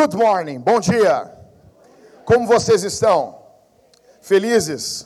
[0.00, 1.30] Good morning, bom dia.
[2.24, 3.34] Como vocês estão?
[4.22, 5.04] Felizes?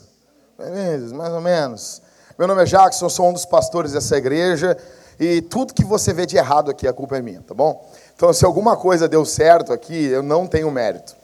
[0.56, 2.00] Felizes, mais ou menos.
[2.38, 4.79] Meu nome é Jackson, sou um dos pastores dessa igreja
[5.18, 7.84] e tudo que você vê de errado aqui, a culpa é minha, tá bom?
[8.14, 11.16] Então, se alguma coisa deu certo aqui, eu não tenho mérito,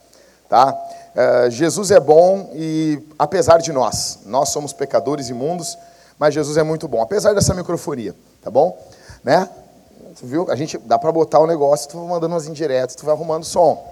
[0.49, 0.77] tá?
[1.15, 5.79] Uh, Jesus é bom e apesar de nós, nós somos pecadores imundos,
[6.19, 8.77] mas Jesus é muito bom, apesar dessa microfonia, tá bom?
[9.23, 9.49] Né?
[10.21, 10.47] Tu viu?
[10.51, 13.43] A gente dá para botar o negócio, tu vai mandando umas indiretas, tu vai arrumando
[13.43, 13.83] som.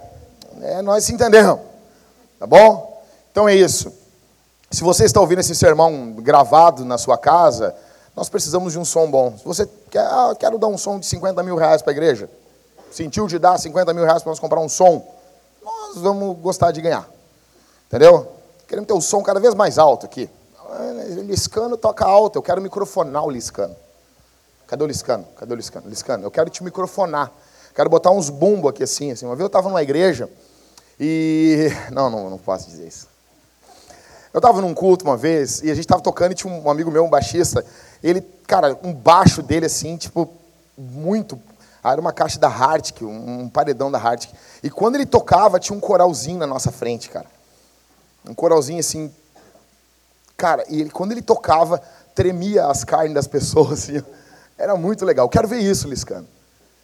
[0.61, 1.59] É, nós se entendemos.
[2.37, 3.03] Tá bom?
[3.31, 3.91] Então é isso.
[4.69, 7.75] Se você está ouvindo esse sermão gravado na sua casa,
[8.15, 9.35] nós precisamos de um som bom.
[9.39, 12.29] Se você quer, ah, quero dar um som de 50 mil reais para a igreja,
[12.91, 15.03] sentiu de dar 50 mil reais para nós comprar um som,
[15.63, 17.09] nós vamos gostar de ganhar.
[17.87, 18.27] Entendeu?
[18.67, 20.29] Queremos ter o som cada vez mais alto aqui.
[21.25, 23.75] Liscano toca alto, eu quero microfonar o Liscano.
[24.69, 25.25] Cadê o Liscano?
[25.35, 25.89] Cadê o Liscano?
[25.89, 27.31] Liscano, eu quero te microfonar.
[27.73, 29.25] Quero botar uns bumbos aqui assim, assim.
[29.25, 30.29] Uma vez eu estava numa igreja
[30.99, 31.69] e.
[31.91, 33.07] Não, não, não posso dizer isso.
[34.31, 36.91] Eu estava num culto uma vez e a gente estava tocando e tinha um amigo
[36.91, 37.65] meu, um baixista.
[38.03, 40.31] Ele, cara, um baixo dele assim, tipo,
[40.77, 41.41] muito.
[41.83, 44.31] Ah, era uma caixa da Hartic, um paredão da Hartic.
[44.61, 47.25] E quando ele tocava, tinha um coralzinho na nossa frente, cara.
[48.23, 49.11] Um coralzinho assim.
[50.37, 51.81] Cara, e ele, quando ele tocava,
[52.13, 54.03] tremia as carnes das pessoas, assim.
[54.59, 55.29] Era muito legal.
[55.29, 56.27] Quero ver isso, Liscano.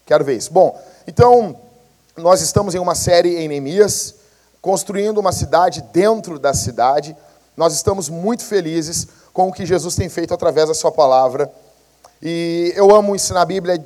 [0.06, 0.52] Quero ver isso.
[0.52, 1.60] Bom, então,
[2.16, 4.16] nós estamos em uma série em Neemias,
[4.62, 7.16] construindo uma cidade dentro da cidade.
[7.58, 11.52] Nós estamos muito felizes com o que Jesus tem feito através da Sua palavra.
[12.22, 13.84] E eu amo ensinar a Bíblia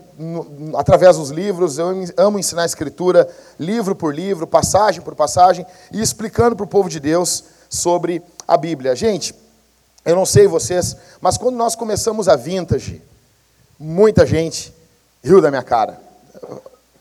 [0.77, 3.27] através dos livros, eu amo ensinar a Escritura,
[3.59, 8.55] livro por livro, passagem por passagem, e explicando para o povo de Deus sobre a
[8.55, 8.95] Bíblia.
[8.95, 9.33] Gente,
[10.05, 13.01] eu não sei vocês, mas quando nós começamos a Vintage,
[13.79, 14.75] Muita gente
[15.23, 16.01] riu da minha cara.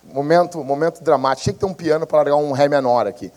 [0.05, 1.43] Momento, momento dramático.
[1.43, 3.33] Tinha que ter um piano para largar um ré menor aqui.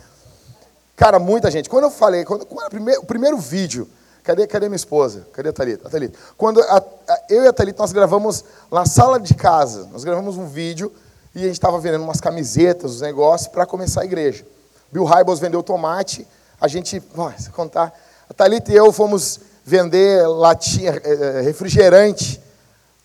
[0.96, 1.68] Cara, muita gente.
[1.68, 3.90] Quando eu falei, quando, quando primeiro, o primeiro vídeo,
[4.24, 5.26] cadê, cadê minha esposa?
[5.34, 5.88] Cadê a Thalita?
[5.88, 6.20] A Thalita.
[6.38, 10.38] Quando a, a, eu e a Thalita, nós gravamos na sala de casa, nós gravamos
[10.38, 10.94] um vídeo
[11.34, 14.46] e a gente estava vendendo umas camisetas, os negócios, para começar a igreja.
[14.92, 16.28] Bill Hybels vendeu tomate,
[16.60, 17.92] a gente, ó, contar,
[18.30, 22.40] a Thalita e eu fomos vender latinha, eh, eh, refrigerante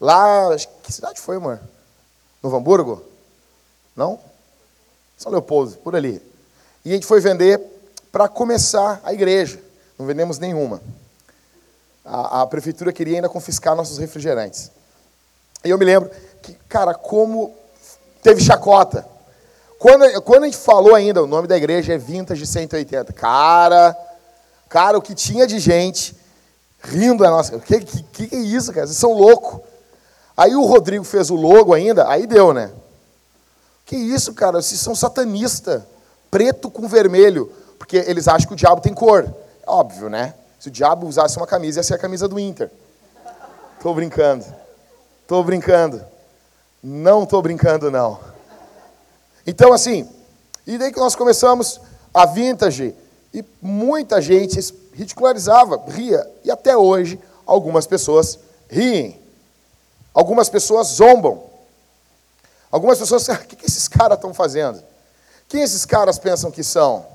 [0.01, 1.61] Lá, que cidade foi, amor?
[2.43, 3.03] Novo Hamburgo?
[3.97, 4.21] Não?
[5.17, 6.21] São Leopoldo, por ali.
[6.85, 7.61] E a gente foi vender
[8.13, 9.59] para começar a igreja.
[9.99, 10.81] Não vendemos nenhuma.
[12.05, 14.71] A, a, prefeitura queria ainda confiscar nossos refrigerantes.
[15.65, 16.11] E eu me lembro
[16.43, 17.55] que, cara, como
[18.23, 19.07] teve chacota.
[19.79, 23.13] Quando, quando a gente falou ainda, o nome da igreja é Vintage 180.
[23.13, 23.97] Cara,
[24.69, 26.17] cara, o que tinha de gente
[26.81, 27.57] rindo da nossa.
[27.57, 28.87] O que, que, que é isso, cara?
[28.87, 29.61] Vocês são loucos.
[30.37, 32.71] Aí o Rodrigo fez o logo ainda, aí deu, né?
[33.85, 34.61] Que isso, cara?
[34.61, 35.83] Vocês são satanistas.
[36.31, 37.51] Preto com vermelho.
[37.79, 39.33] Porque eles acham que o diabo tem cor.
[39.67, 40.35] Óbvio, né?
[40.59, 42.71] Se o diabo usasse uma camisa, ia ser a camisa do Inter.
[43.81, 44.45] Tô brincando.
[45.27, 46.03] Tô brincando.
[46.83, 48.19] Não tô brincando, não.
[49.47, 50.09] Então, assim,
[50.67, 51.81] e daí que nós começamos
[52.13, 52.95] a vintage,
[53.33, 54.59] e muita gente
[54.93, 58.39] ridicularizava, ria, e até hoje algumas pessoas
[58.69, 59.21] riem.
[60.17, 61.45] Algumas pessoas zombam.
[62.71, 64.83] Algumas pessoas, o que, esses caras estão fazendo?
[65.47, 67.07] Quem esses caras pensam que são?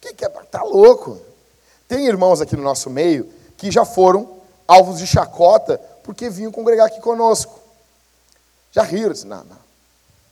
[0.00, 0.28] Que que é?
[0.30, 1.20] Tá louco.
[1.86, 6.86] Tem irmãos aqui no nosso meio que já foram alvos de chacota porque vinham congregar
[6.86, 7.60] aqui conosco.
[8.72, 9.58] Já riram, disse, não, não.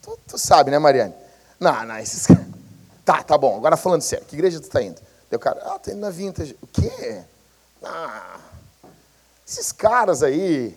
[0.00, 1.14] Tu, tu, sabe, né, Mariane?
[1.60, 2.46] Não, não, esses caras.
[3.04, 5.00] Tá, tá bom, agora falando sério, que igreja tu tá indo?
[5.30, 6.54] Deu cara, ah, tô indo na Vintage.
[6.60, 7.22] O quê?
[7.82, 8.38] Ah,
[9.46, 10.76] esses caras aí,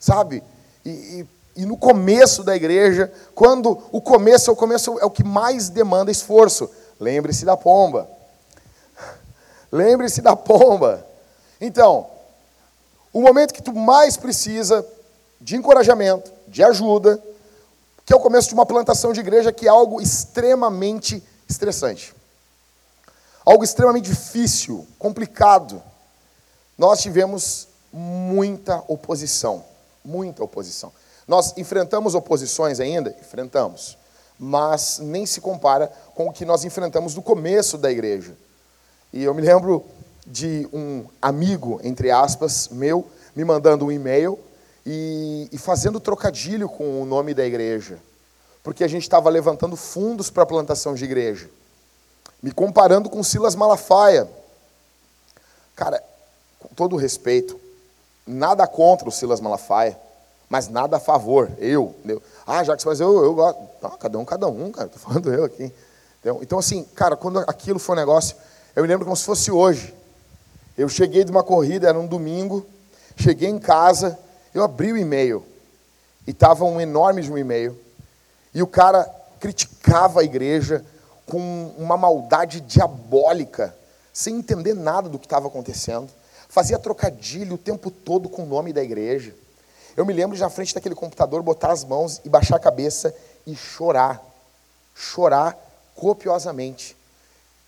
[0.00, 0.42] sabe?
[0.82, 1.26] E, e,
[1.62, 5.68] e, no começo da igreja, quando o começo é o começo é o que mais
[5.68, 6.70] demanda esforço.
[6.98, 8.08] Lembre-se da pomba.
[9.70, 11.06] Lembre-se da pomba.
[11.60, 12.08] Então,
[13.12, 14.84] o momento que tu mais precisa
[15.38, 17.22] de encorajamento, de ajuda,
[18.06, 22.14] que é o começo de uma plantação de igreja, que é algo extremamente estressante.
[23.44, 25.82] Algo extremamente difícil, complicado.
[26.78, 29.64] Nós tivemos muita oposição
[30.04, 30.92] muita oposição.
[31.26, 33.14] Nós enfrentamos oposições ainda?
[33.20, 33.96] Enfrentamos.
[34.38, 38.34] Mas nem se compara com o que nós enfrentamos no começo da igreja.
[39.12, 39.84] E eu me lembro
[40.26, 44.38] de um amigo, entre aspas, meu, me mandando um e-mail
[44.84, 47.98] e, e fazendo trocadilho com o nome da igreja.
[48.62, 51.48] Porque a gente estava levantando fundos para a plantação de igreja.
[52.42, 54.28] Me comparando com Silas Malafaia.
[55.74, 56.02] Cara,
[56.58, 57.60] com todo respeito,
[58.30, 59.98] nada contra o Silas Malafaia,
[60.48, 61.50] mas nada a favor.
[61.58, 62.22] Eu, entendeu?
[62.46, 63.60] Ah, Jacques, mas eu, eu gosto.
[63.82, 64.86] Não, cada um, cada um, cara.
[64.92, 65.72] Estou falando eu aqui.
[66.20, 68.36] Então, então, assim, cara, quando aquilo foi um negócio,
[68.74, 69.94] eu me lembro como se fosse hoje.
[70.76, 72.66] Eu cheguei de uma corrida, era um domingo,
[73.16, 74.18] cheguei em casa,
[74.54, 75.44] eu abri o e-mail,
[76.26, 77.78] e estava um enorme de um e-mail,
[78.54, 79.04] e o cara
[79.38, 80.84] criticava a igreja
[81.26, 83.74] com uma maldade diabólica,
[84.12, 86.10] sem entender nada do que estava acontecendo,
[86.50, 89.34] fazia trocadilho o tempo todo com o nome da igreja.
[89.96, 93.14] Eu me lembro de na frente daquele computador botar as mãos e baixar a cabeça
[93.46, 94.20] e chorar.
[94.94, 95.56] Chorar
[95.94, 96.96] copiosamente.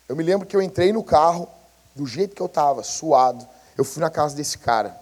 [0.09, 1.49] Eu me lembro que eu entrei no carro,
[1.95, 3.47] do jeito que eu estava, suado.
[3.79, 4.99] Eu fui na casa desse cara.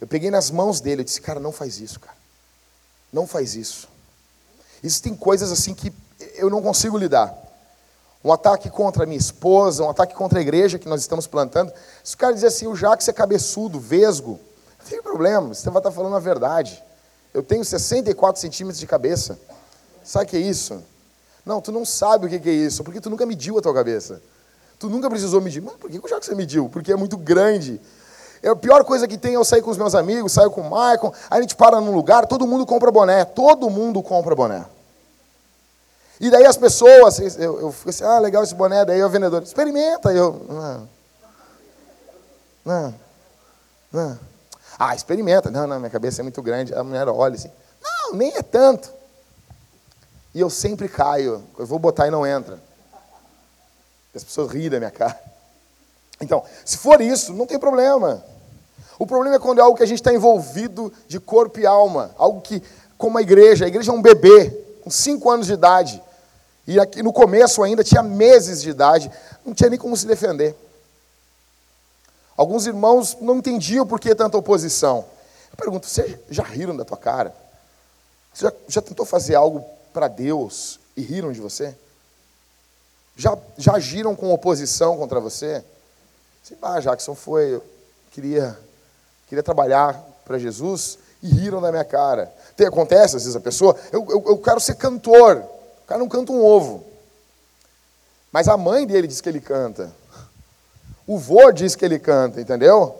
[0.00, 2.16] Eu peguei nas mãos dele, eu disse, cara, não faz isso, cara.
[3.12, 3.88] Não faz isso.
[4.84, 5.92] Existem coisas assim que
[6.36, 7.34] eu não consigo lidar.
[8.24, 11.72] Um ataque contra a minha esposa, um ataque contra a igreja que nós estamos plantando.
[12.02, 14.40] Se o cara dizer assim, o Jacques é cabeçudo, vesgo,
[14.80, 16.82] não tem problema, você vai estar falando a verdade.
[17.32, 19.38] Eu tenho 64 centímetros de cabeça.
[20.02, 20.82] Sabe o que é isso?
[21.44, 24.20] Não, tu não sabe o que é isso, porque tu nunca mediu a tua cabeça.
[24.78, 25.62] Tu nunca precisou medir.
[25.62, 26.68] Mas por que o Jacques mediu?
[26.68, 27.80] Porque é muito grande.
[28.42, 30.60] É a pior coisa que tem é eu sair com os meus amigos, saio com
[30.60, 33.24] o Michael, aí a gente para num lugar, todo mundo compra boné.
[33.24, 34.64] Todo mundo compra boné.
[36.18, 39.42] E daí as pessoas, eu, eu fico assim, ah, legal esse boné, daí o vendedor,
[39.42, 40.12] experimenta.
[40.12, 40.88] eu, não,
[42.64, 42.94] não,
[43.92, 44.18] não.
[44.78, 45.50] Ah, experimenta.
[45.50, 46.74] Não, não, minha cabeça é muito grande.
[46.74, 47.50] A mulher olha assim,
[47.82, 48.90] não, nem é tanto.
[50.34, 52.58] E eu sempre caio, eu vou botar e não entra.
[54.14, 55.18] As pessoas riem da minha cara.
[56.20, 58.24] Então, se for isso, não tem problema.
[58.98, 62.14] O problema é quando é algo que a gente está envolvido de corpo e alma.
[62.16, 62.62] Algo que,
[62.96, 64.50] como a igreja, a igreja é um bebê,
[64.82, 66.02] com cinco anos de idade.
[66.66, 69.10] E aqui no começo ainda tinha meses de idade,
[69.44, 70.56] não tinha nem como se defender.
[72.36, 75.04] Alguns irmãos não entendiam por que tanta oposição.
[75.50, 77.34] Eu pergunto, vocês já riram da tua cara?
[78.34, 81.74] Você já, já tentou fazer algo para Deus e riram de você?
[83.16, 85.64] Já, já agiram com oposição contra você?
[86.42, 87.64] Sim, ah, Jackson foi, eu
[88.10, 88.58] queria,
[89.26, 92.30] queria trabalhar para Jesus e riram da minha cara.
[92.54, 95.42] Tem, acontece às vezes a pessoa, eu, eu, eu quero ser cantor,
[95.86, 96.84] o cara não canta um ovo.
[98.32, 99.92] Mas a mãe dele diz que ele canta.
[101.06, 102.96] O vô diz que ele canta, entendeu?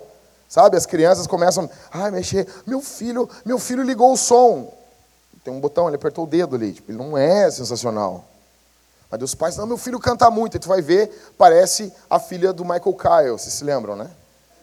[0.49, 4.73] Sabe, as crianças começam, ai, mexer, meu filho, meu filho ligou o som.
[5.43, 8.25] Tem um botão, ele apertou o dedo ali, tipo, ele não é sensacional.
[9.11, 12.53] Mas os pais, não, meu filho canta muito, e tu vai ver, parece a filha
[12.53, 14.09] do Michael Kyle, vocês se lembram, né?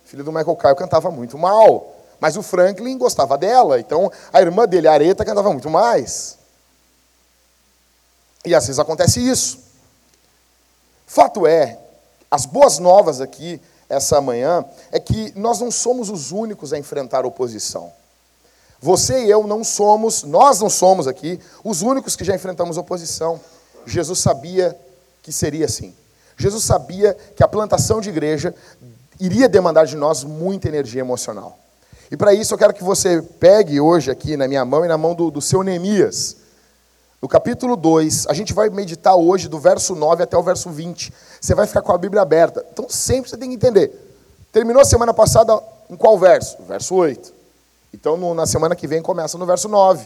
[0.06, 4.40] A filha do Michael Kyle cantava muito mal, mas o Franklin gostava dela, então a
[4.42, 6.42] irmã dele, a Areta, cantava muito mais.
[8.46, 9.60] E às vezes acontece isso.
[11.06, 11.78] Fato é,
[12.30, 17.26] as boas novas aqui, essa manhã, é que nós não somos os únicos a enfrentar
[17.26, 17.92] oposição.
[18.82, 23.40] Você e eu não somos, nós não somos aqui, os únicos que já enfrentamos oposição.
[23.86, 24.78] Jesus sabia
[25.22, 25.96] que seria assim.
[26.36, 28.54] Jesus sabia que a plantação de igreja
[29.20, 31.58] iria demandar de nós muita energia emocional.
[32.12, 34.98] E para isso eu quero que você pegue hoje aqui na minha mão e na
[34.98, 36.43] mão do, do seu Neemias
[37.24, 41.14] no capítulo 2, a gente vai meditar hoje do verso 9 até o verso 20.
[41.40, 42.66] Você vai ficar com a Bíblia aberta.
[42.70, 43.98] Então sempre você tem que entender.
[44.52, 45.58] Terminou a semana passada
[45.90, 46.58] em qual verso?
[46.68, 47.34] Verso 8.
[47.94, 50.06] Então no, na semana que vem começa no verso 9.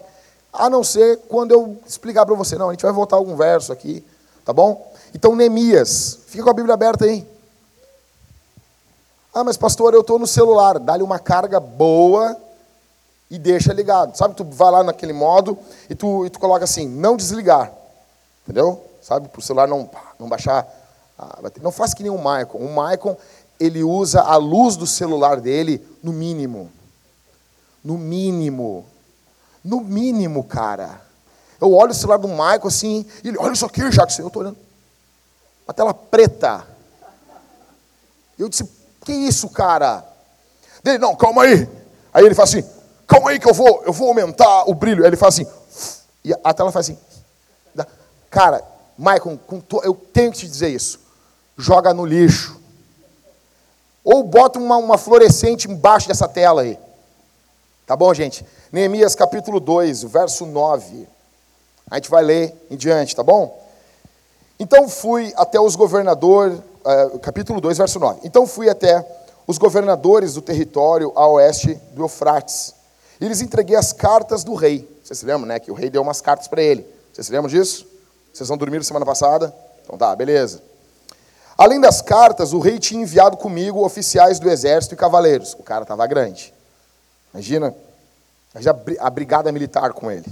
[0.53, 2.55] A não ser quando eu explicar para você.
[2.55, 4.05] Não, a gente vai voltar algum verso aqui.
[4.45, 4.93] Tá bom?
[5.11, 6.19] Então Neemias.
[6.27, 7.27] Fica com a Bíblia aberta aí.
[9.33, 10.77] Ah, mas pastor, eu estou no celular.
[10.77, 12.37] Dá-lhe uma carga boa
[13.29, 14.15] e deixa ligado.
[14.15, 15.57] Sabe, tu vai lá naquele modo
[15.89, 17.71] e tu, e tu coloca assim, não desligar.
[18.43, 18.83] Entendeu?
[19.01, 20.67] Sabe, para o celular não, não baixar.
[21.61, 22.55] Não faz que nem o Michael.
[22.55, 23.17] O Michael,
[23.59, 26.71] ele usa a luz do celular dele no mínimo.
[27.83, 28.85] No mínimo.
[29.63, 31.01] No mínimo, cara.
[31.59, 34.21] Eu olho o celular do Michael assim, e ele, olha isso aqui, Jackson.
[34.21, 34.57] Eu estou olhando.
[35.67, 36.65] Uma tela preta.
[38.37, 38.69] Eu disse,
[39.03, 40.05] que isso, cara?
[40.83, 41.67] Dele, não, calma aí.
[42.13, 42.63] Aí ele fala assim,
[43.07, 45.03] calma aí que eu vou, eu vou aumentar o brilho.
[45.03, 45.47] Aí ele faz assim,
[46.23, 46.99] e a tela faz assim.
[48.29, 48.61] Cara,
[48.97, 49.39] Michael,
[49.83, 50.99] eu tenho que te dizer isso.
[51.57, 52.59] Joga no lixo.
[54.03, 56.77] Ou bota uma, uma fluorescente embaixo dessa tela aí.
[57.85, 58.45] Tá bom, gente?
[58.71, 61.07] Neemias capítulo 2, verso 9.
[61.89, 63.65] A gente vai ler em diante, tá bom?
[64.59, 68.21] Então fui até os governadores, uh, capítulo 2, verso 9.
[68.23, 69.05] Então fui até
[69.45, 72.76] os governadores do território a oeste do Eufrates
[73.19, 74.87] e lhes entreguei as cartas do rei.
[75.03, 75.59] Vocês se lembram, né?
[75.59, 76.85] Que o rei deu umas cartas para ele.
[77.11, 77.87] Vocês se lembram disso?
[78.33, 79.53] Vocês não dormiram semana passada?
[79.83, 80.61] Então tá, beleza.
[81.57, 85.55] Além das cartas, o rei tinha enviado comigo oficiais do exército e cavaleiros.
[85.57, 86.53] O cara estava grande.
[87.33, 87.73] Imagina.
[88.99, 90.25] a brigada militar com ele,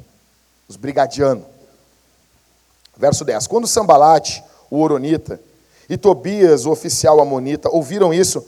[0.67, 1.45] os brigadianos.
[2.95, 5.39] Verso 10: Quando Sambalate, o Oronita,
[5.89, 8.45] e Tobias, o oficial amonita, ouviram isso,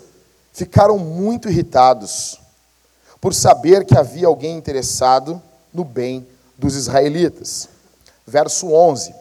[0.51, 2.39] ficaram muito irritados
[3.27, 5.41] por saber que havia alguém interessado
[5.73, 6.25] no bem
[6.57, 7.67] dos israelitas.
[8.25, 9.13] Verso 11: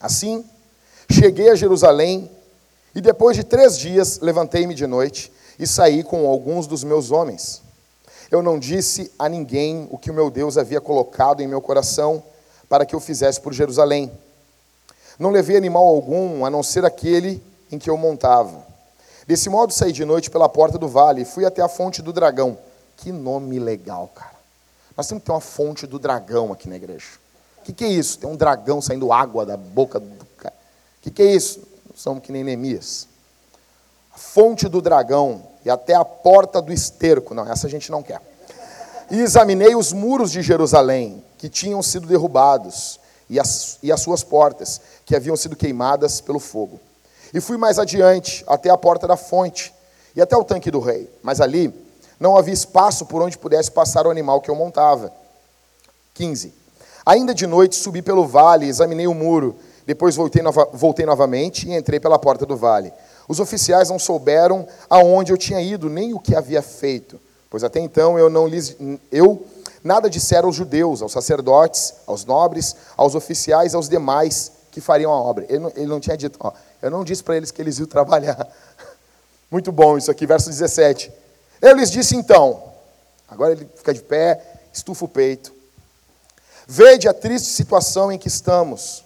[0.00, 0.44] Assim,
[1.10, 2.30] cheguei a Jerusalém
[2.94, 7.62] e depois de três dias levantei-me de noite e saí com alguns dos meus homens.
[8.30, 12.22] Eu não disse a ninguém o que o meu Deus havia colocado em meu coração
[12.68, 14.08] para que eu fizesse por Jerusalém.
[15.18, 17.42] Não levei animal algum, a não ser aquele
[17.72, 18.64] em que eu montava.
[19.26, 22.12] Desse modo saí de noite pela porta do vale e fui até a fonte do
[22.12, 22.56] dragão.
[22.96, 24.36] Que nome legal, cara.
[24.96, 27.06] Nós temos que ter uma fonte do dragão aqui na igreja.
[27.58, 28.18] O que, que, é isso?
[28.18, 30.54] Tem um dragão saindo água da boca do cara.
[30.98, 31.60] O que, que, é isso?
[31.94, 33.08] Somos que nem Neemias.
[34.14, 37.34] A fonte do dragão e até a porta do esterco.
[37.34, 38.20] Não, essa a gente não quer.
[39.10, 42.98] E examinei os muros de Jerusalém, que tinham sido derrubados,
[43.28, 46.80] e as, e as suas portas, que haviam sido queimadas pelo fogo.
[47.34, 49.74] E fui mais adiante, até a porta da fonte,
[50.14, 51.10] e até o tanque do rei.
[51.22, 51.72] Mas ali
[52.18, 55.12] não havia espaço por onde pudesse passar o animal que eu montava.
[56.14, 56.52] 15.
[57.04, 59.56] Ainda de noite subi pelo vale, examinei o muro,
[59.86, 62.92] depois voltei, nova, voltei novamente e entrei pela porta do vale.
[63.28, 67.80] Os oficiais não souberam aonde eu tinha ido, nem o que havia feito, pois até
[67.80, 68.76] então eu não lhes
[69.12, 69.46] eu
[69.84, 75.20] nada disseram aos judeus, aos sacerdotes, aos nobres, aos oficiais, aos demais que fariam a
[75.20, 75.46] obra.
[75.48, 77.86] Ele não, ele não tinha dito, ó, eu não disse para eles que eles iam
[77.86, 78.48] trabalhar.
[79.50, 81.12] Muito bom isso aqui, verso 17.
[81.60, 82.72] Eu lhes disse então,
[83.28, 85.52] agora ele fica de pé, estufa o peito.
[86.66, 89.04] Vede a triste situação em que estamos,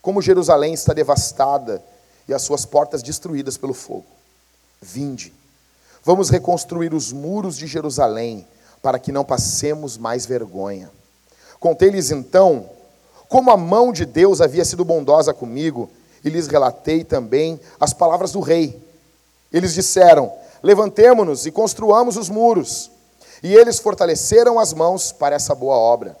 [0.00, 1.82] como Jerusalém está devastada
[2.28, 4.06] e as suas portas destruídas pelo fogo.
[4.80, 5.34] Vinde,
[6.04, 8.46] vamos reconstruir os muros de Jerusalém,
[8.80, 10.90] para que não passemos mais vergonha.
[11.58, 12.70] Contei-lhes então
[13.28, 15.88] como a mão de Deus havia sido bondosa comigo,
[16.24, 18.80] e lhes relatei também as palavras do rei.
[19.52, 22.90] Eles disseram: Levantemo-nos e construamos os muros.
[23.42, 26.16] E eles fortaleceram as mãos para essa boa obra.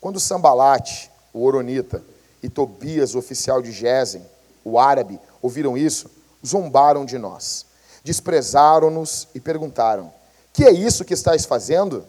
[0.00, 2.02] Quando Sambalate, o Oronita,
[2.42, 4.24] e Tobias, o oficial de Gesem,
[4.64, 6.10] o árabe, ouviram isso,
[6.46, 7.66] zombaram de nós.
[8.02, 10.12] Desprezaram-nos e perguntaram:
[10.52, 12.04] Que é isso que estáis fazendo?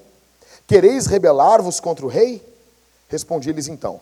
[0.68, 2.42] Quereis rebelar-vos contra o rei?
[3.10, 4.00] Respondi-lhes então: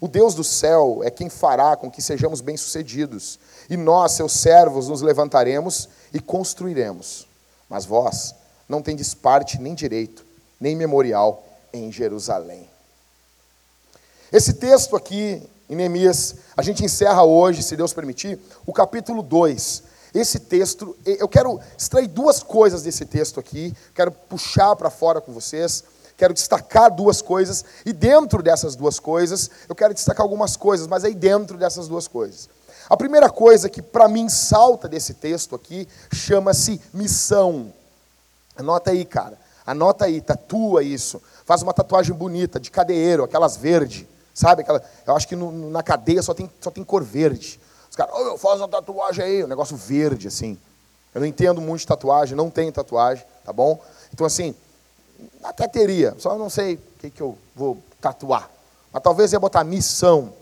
[0.00, 3.38] O Deus do céu é quem fará com que sejamos bem-sucedidos,
[3.70, 7.26] e nós, seus servos, nos levantaremos e construiremos.
[7.68, 8.34] Mas vós
[8.68, 10.24] não tendes parte nem direito,
[10.60, 12.70] nem memorial em Jerusalém.
[14.32, 19.82] Esse texto aqui, em Neemias, a gente encerra hoje, se Deus permitir, o capítulo 2.
[20.14, 25.32] Esse texto, eu quero extrair duas coisas desse texto aqui, quero puxar para fora com
[25.32, 25.82] vocês,
[26.16, 31.04] quero destacar duas coisas, e dentro dessas duas coisas, eu quero destacar algumas coisas, mas
[31.04, 32.48] aí dentro dessas duas coisas.
[32.88, 37.72] A primeira coisa que para mim salta desse texto aqui chama-se missão.
[38.56, 39.38] Anota aí, cara.
[39.66, 41.20] Anota aí, tatua isso.
[41.44, 44.08] Faz uma tatuagem bonita, de cadeiro, aquelas verde.
[44.34, 44.62] Sabe?
[44.62, 47.60] Aquela, eu acho que no, na cadeia só tem, só tem cor verde.
[47.88, 50.58] Os caras, oh, faz uma tatuagem aí, um negócio verde, assim.
[51.14, 53.80] Eu não entendo muito de tatuagem, não tenho tatuagem, tá bom?
[54.12, 54.54] Então, assim,
[55.42, 58.50] até teria, só não sei o que, que eu vou tatuar.
[58.92, 60.32] Mas talvez ia botar missão.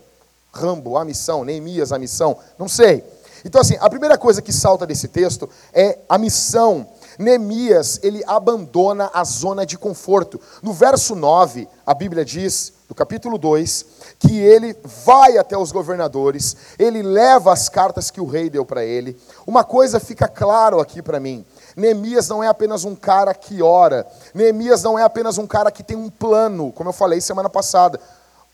[0.53, 3.03] Rambo, a missão, Neemias, a missão, não sei.
[3.43, 6.87] Então, assim, a primeira coisa que salta desse texto é a missão.
[7.19, 10.39] Neemias, ele abandona a zona de conforto.
[10.61, 13.85] No verso 9, a Bíblia diz, do capítulo 2,
[14.17, 18.85] que ele vai até os governadores, ele leva as cartas que o rei deu para
[18.85, 19.19] ele.
[19.45, 21.45] Uma coisa fica claro aqui para mim:
[21.75, 25.83] Neemias não é apenas um cara que ora, Neemias não é apenas um cara que
[25.83, 27.99] tem um plano, como eu falei semana passada.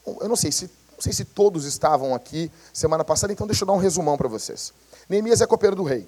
[0.06, 3.68] Eu não sei se não sei se todos estavam aqui semana passada, então deixa eu
[3.68, 4.74] dar um resumão para vocês.
[5.08, 6.06] Neemias é copeiro do rei.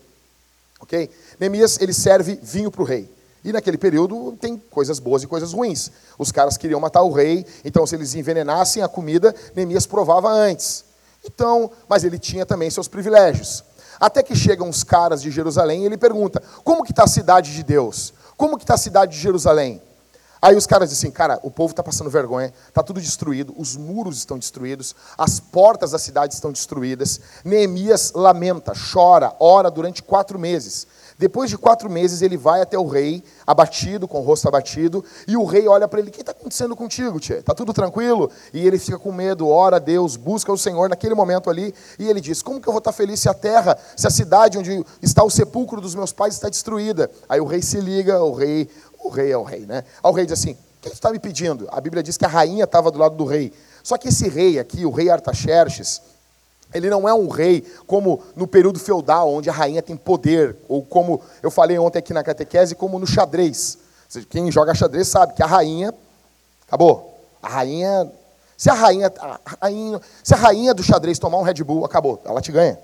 [0.81, 1.09] Ok?
[1.39, 3.09] Neemias, ele serve vinho para o rei.
[3.41, 5.89] E naquele período tem coisas boas e coisas ruins.
[6.19, 10.83] Os caras queriam matar o rei, então se eles envenenassem a comida, Neemias provava antes.
[11.23, 13.63] Então, mas ele tinha também seus privilégios.
[13.97, 17.53] Até que chegam os caras de Jerusalém e ele pergunta: "Como que está a cidade
[17.53, 18.13] de Deus?
[18.35, 19.81] Como que está a cidade de Jerusalém?"
[20.41, 23.77] Aí os caras dizem assim, cara, o povo está passando vergonha, está tudo destruído, os
[23.77, 27.19] muros estão destruídos, as portas da cidade estão destruídas.
[27.45, 30.87] Neemias lamenta, chora, ora durante quatro meses.
[31.21, 35.37] Depois de quatro meses, ele vai até o rei, abatido, com o rosto abatido, e
[35.37, 37.37] o rei olha para ele: O que está acontecendo contigo, tia?
[37.37, 38.31] Está tudo tranquilo?
[38.51, 42.09] E ele fica com medo, ora a Deus, busca o Senhor naquele momento ali, e
[42.09, 44.57] ele diz: Como que eu vou estar tá feliz se a terra, se a cidade
[44.57, 47.11] onde está o sepulcro dos meus pais está destruída?
[47.29, 48.67] Aí o rei se liga, o rei
[49.03, 49.83] o rei é o rei, né?
[50.03, 51.67] O rei diz assim: que você está me pedindo?
[51.71, 53.53] A Bíblia diz que a rainha estava do lado do rei.
[53.83, 56.01] Só que esse rei aqui, o rei Artaxerxes,
[56.73, 60.83] ele não é um rei como no período feudal, onde a rainha tem poder, ou
[60.83, 63.77] como eu falei ontem aqui na catequese, como no xadrez.
[64.29, 65.93] Quem joga xadrez sabe que a rainha
[66.67, 67.19] acabou.
[67.41, 68.11] A rainha,
[68.57, 72.21] se a rainha, a rainha, se a rainha do xadrez tomar um Red Bull, acabou,
[72.25, 72.79] ela te ganha.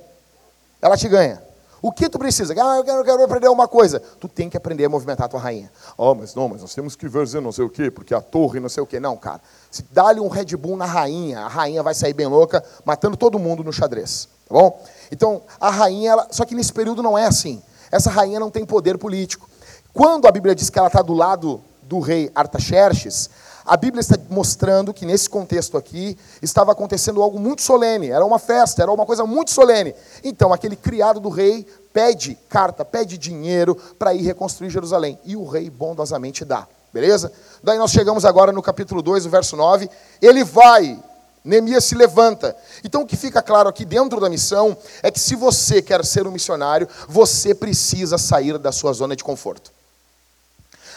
[0.82, 1.42] Ela te ganha.
[1.88, 2.54] O que tu precisa?
[2.54, 4.02] Ah, eu quero, eu quero aprender uma coisa.
[4.20, 5.72] Tu tem que aprender a movimentar a tua rainha.
[5.98, 8.60] Oh, mas não, mas nós temos que ver não sei o quê, porque a torre
[8.60, 9.00] não sei o quê.
[9.00, 9.40] Não, cara.
[9.72, 13.40] Se dá-lhe um Red Bull na rainha, a rainha vai sair bem louca, matando todo
[13.40, 14.28] mundo no xadrez.
[14.50, 14.84] Tá bom?
[15.10, 16.28] Então, a rainha, ela...
[16.30, 17.64] só que nesse período não é assim.
[17.90, 19.48] Essa rainha não tem poder político.
[19.94, 23.30] Quando a Bíblia diz que ela está do lado do rei Artaxerxes,
[23.68, 28.40] a Bíblia está mostrando que nesse contexto aqui estava acontecendo algo muito solene, era uma
[28.40, 29.94] festa, era uma coisa muito solene.
[30.24, 35.20] Então, aquele criado do rei pede carta, pede dinheiro para ir reconstruir Jerusalém.
[35.26, 36.66] E o rei bondosamente dá.
[36.94, 37.32] Beleza?
[37.62, 39.90] Daí nós chegamos agora no capítulo 2, o verso 9.
[40.22, 40.98] Ele vai,
[41.44, 42.56] Neemias se levanta.
[42.84, 46.26] Então o que fica claro aqui dentro da missão é que se você quer ser
[46.26, 49.77] um missionário, você precisa sair da sua zona de conforto.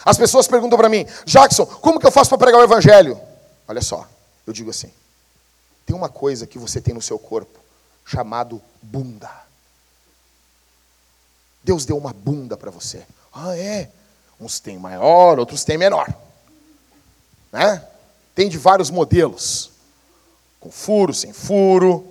[0.05, 3.21] As pessoas perguntam para mim, Jackson, como que eu faço para pregar o evangelho?
[3.69, 4.07] Olha só,
[4.47, 4.91] eu digo assim:
[5.87, 7.59] tem uma coisa que você tem no seu corpo
[8.05, 9.31] chamado bunda.
[11.63, 13.07] Deus deu uma bunda para você.
[13.33, 13.91] Ah, é?
[14.41, 16.13] Uns têm maior, outros têm menor.
[17.53, 17.85] Né?
[18.35, 19.71] Tem de vários modelos.
[20.59, 22.07] Com furo, sem furo.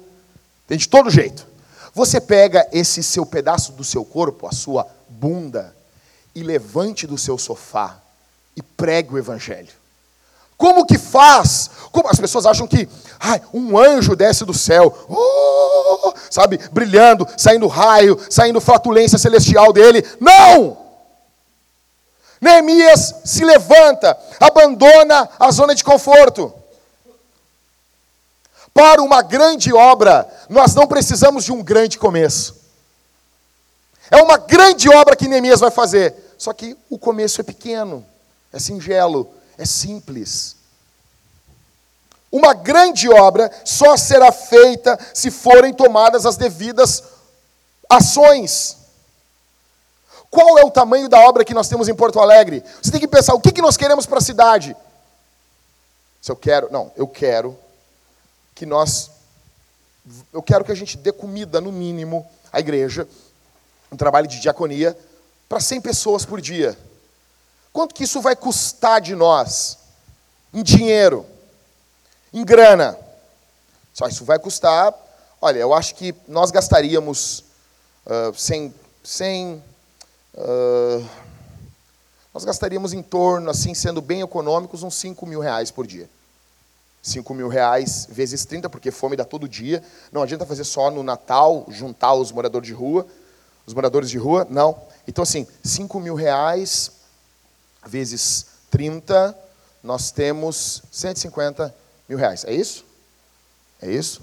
[0.67, 1.47] Tem de todo jeito.
[1.93, 5.75] Você pega esse seu pedaço do seu corpo, a sua bunda,
[6.39, 7.97] e levante do seu sofá
[8.55, 9.79] e pregue o evangelho.
[10.57, 11.69] Como que faz?
[11.91, 12.87] Como as pessoas acham que
[13.19, 20.05] ai, um anjo desce do céu, oh, sabe, brilhando, saindo raio, saindo flatulência celestial dele.
[20.19, 20.77] Não!
[22.41, 26.53] Neemias se levanta, abandona a zona de conforto.
[28.73, 32.55] Para uma grande obra, nós não precisamos de um grande começo.
[34.09, 36.28] É uma grande obra que Neemias vai fazer.
[36.39, 38.03] Só que o começo é pequeno,
[38.53, 40.55] é singelo, é simples.
[42.31, 47.03] Uma grande obra só será feita se forem tomadas as devidas
[47.89, 48.77] ações.
[50.31, 52.63] Qual é o tamanho da obra que nós temos em Porto Alegre?
[52.81, 54.77] Você tem que pensar, o que, que nós queremos para a cidade?
[56.21, 57.57] Se eu quero, não, eu quero
[58.55, 59.11] que nós,
[60.31, 63.05] eu quero que a gente dê comida, no mínimo, à igreja,
[63.91, 64.97] um trabalho de diaconia,
[65.49, 66.77] para 100 pessoas por dia.
[67.73, 69.79] Quanto que isso vai custar de nós?
[70.53, 71.25] Em dinheiro,
[72.31, 72.97] em grana.
[73.93, 74.93] Só isso vai custar.
[75.41, 77.43] Olha, eu acho que nós gastaríamos
[78.05, 79.61] uh, sem, sem
[80.35, 81.09] uh,
[82.33, 86.09] nós gastaríamos em torno, assim, sendo bem econômicos, uns 5 mil reais por dia.
[87.01, 89.83] 5 mil reais vezes 30, porque fome dá todo dia.
[90.11, 93.07] Não adianta fazer só no Natal, juntar os moradores de rua.
[93.65, 94.79] Os moradores de rua, não.
[95.09, 96.91] Então, assim, 5 mil reais
[97.83, 99.35] vezes 30,
[99.81, 101.73] nós temos 150
[102.07, 102.45] mil reais.
[102.45, 102.85] É isso?
[103.81, 104.21] É isso?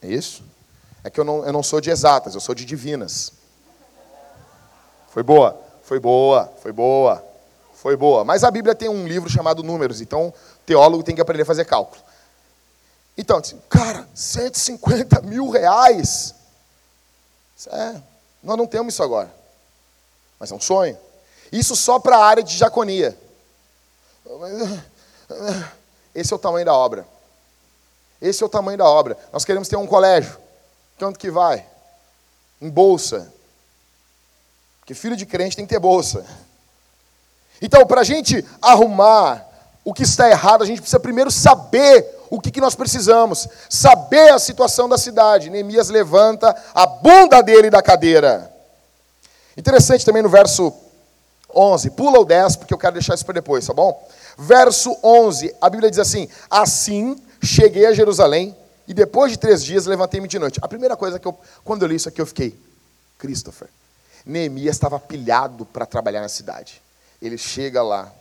[0.00, 0.42] É isso?
[1.04, 3.32] É que eu não, eu não sou de exatas, eu sou de divinas.
[5.10, 7.22] Foi boa, foi boa, foi boa,
[7.74, 8.24] foi boa.
[8.24, 10.32] Mas a Bíblia tem um livro chamado Números, então
[10.64, 12.02] teólogo tem que aprender a fazer cálculo.
[13.14, 16.34] Então, assim, cara, 150 mil reais.
[17.66, 18.00] É,
[18.42, 19.41] nós não temos isso agora
[20.42, 20.98] mas é um sonho.
[21.52, 23.16] Isso só para a área de diaconia.
[26.12, 27.06] Esse é o tamanho da obra.
[28.20, 29.16] Esse é o tamanho da obra.
[29.32, 30.36] Nós queremos ter um colégio.
[30.98, 31.64] Quanto que vai?
[32.60, 33.32] Em bolsa.
[34.80, 36.26] Porque filho de crente tem que ter bolsa.
[37.60, 39.46] Então, para a gente arrumar
[39.84, 43.48] o que está errado, a gente precisa primeiro saber o que, que nós precisamos.
[43.70, 45.50] Saber a situação da cidade.
[45.50, 48.51] Neemias levanta a bunda dele da cadeira.
[49.56, 50.72] Interessante também no verso
[51.54, 54.08] 11, pula o 10, porque eu quero deixar isso para depois, tá bom?
[54.38, 58.56] Verso 11, a Bíblia diz assim: Assim cheguei a Jerusalém
[58.88, 60.58] e depois de três dias levantei-me de noite.
[60.62, 62.58] A primeira coisa que eu, quando eu li isso aqui, eu fiquei,
[63.18, 63.68] Christopher,
[64.24, 66.80] Neemias estava pilhado para trabalhar na cidade.
[67.20, 68.12] Ele chega lá,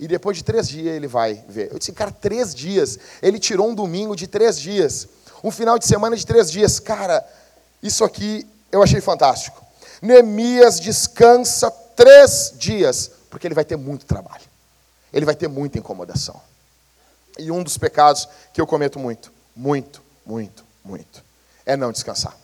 [0.00, 1.70] e depois de três dias ele vai ver.
[1.70, 2.98] Eu disse, cara, três dias.
[3.20, 5.06] Ele tirou um domingo de três dias.
[5.44, 6.80] Um final de semana de três dias.
[6.80, 7.22] Cara,
[7.82, 9.62] isso aqui eu achei fantástico.
[10.00, 14.44] Neemias descansa três dias, porque ele vai ter muito trabalho.
[15.12, 16.40] Ele vai ter muita incomodação.
[17.38, 21.22] E um dos pecados que eu cometo muito, muito, muito, muito,
[21.66, 22.36] é não descansar.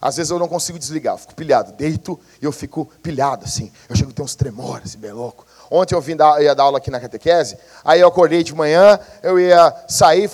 [0.00, 1.72] Às vezes eu não consigo desligar, eu fico pilhado.
[1.72, 3.72] Deito e eu fico pilhado, assim.
[3.88, 5.46] Eu chego a ter uns tremores, bem louco.
[5.70, 9.00] Ontem eu vim dar, ia dar aula aqui na catequese, aí eu acordei de manhã,
[9.22, 10.30] eu ia sair,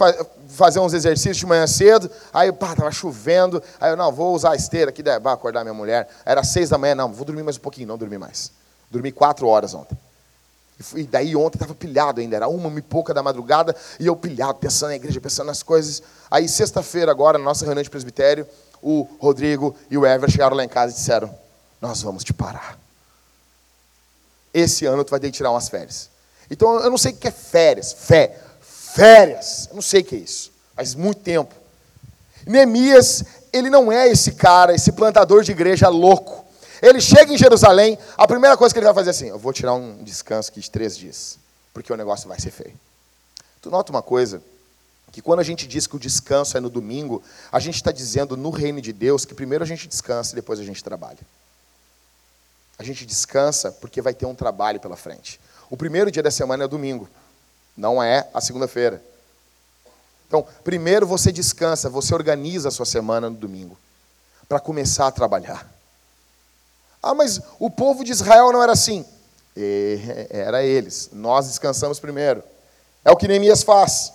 [0.53, 4.53] fazer uns exercícios de manhã cedo, aí pá, tava chovendo, aí eu, não, vou usar
[4.53, 6.09] a esteira aqui, vai acordar minha mulher.
[6.25, 8.53] Era seis da manhã, não, vou dormir mais um pouquinho, não dormi mais.
[8.91, 9.97] Dormi quatro horas ontem.
[10.97, 14.59] E daí ontem estava pilhado ainda, era uma e pouca da madrugada, e eu pilhado,
[14.59, 16.03] pensando na igreja, pensando nas coisas.
[16.31, 18.47] Aí sexta-feira agora, na nossa reunião de presbitério,
[18.83, 21.33] o Rodrigo e o Ever chegaram lá em casa e disseram:
[21.81, 22.77] Nós vamos te parar.
[24.53, 26.11] Esse ano tu vai ter que tirar umas férias.
[26.51, 27.93] Então eu não sei o que é férias.
[27.93, 28.39] Fé.
[28.95, 29.69] Férias.
[29.69, 30.53] Eu não sei o que é isso.
[30.75, 31.55] Faz muito tempo.
[32.47, 36.45] Neemias, ele não é esse cara, esse plantador de igreja louco.
[36.81, 39.53] Ele chega em Jerusalém, a primeira coisa que ele vai fazer é assim: eu vou
[39.53, 41.39] tirar um descanso aqui de três dias,
[41.73, 42.75] porque o negócio vai ser feio.
[43.61, 44.43] Tu nota uma coisa?
[45.13, 48.35] que quando a gente diz que o descanso é no domingo, a gente está dizendo
[48.35, 51.19] no reino de Deus que primeiro a gente descansa e depois a gente trabalha.
[52.79, 55.39] A gente descansa porque vai ter um trabalho pela frente.
[55.69, 57.09] O primeiro dia da semana é domingo,
[57.77, 59.03] não é a segunda-feira.
[60.29, 63.77] Então, primeiro você descansa, você organiza a sua semana no domingo,
[64.49, 65.71] para começar a trabalhar.
[67.03, 69.05] Ah, mas o povo de Israel não era assim.
[70.31, 71.11] Era eles.
[71.13, 72.43] Nós descansamos primeiro.
[73.05, 74.13] É o que Neemias faz.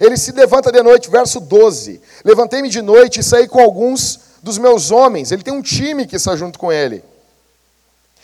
[0.00, 2.00] Ele se levanta de noite, verso 12.
[2.24, 5.30] Levantei-me de noite e saí com alguns dos meus homens.
[5.30, 7.04] Ele tem um time que está junto com ele.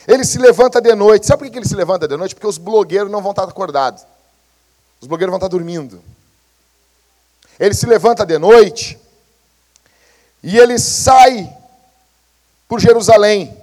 [0.06, 1.26] Ele se levanta de noite.
[1.26, 2.34] Sabe por que ele se levanta de noite?
[2.34, 4.04] Porque os blogueiros não vão estar acordados.
[5.00, 6.02] Os blogueiros vão estar dormindo.
[7.58, 8.98] Ele se levanta de noite
[10.42, 11.54] e ele sai
[12.68, 13.56] por Jerusalém.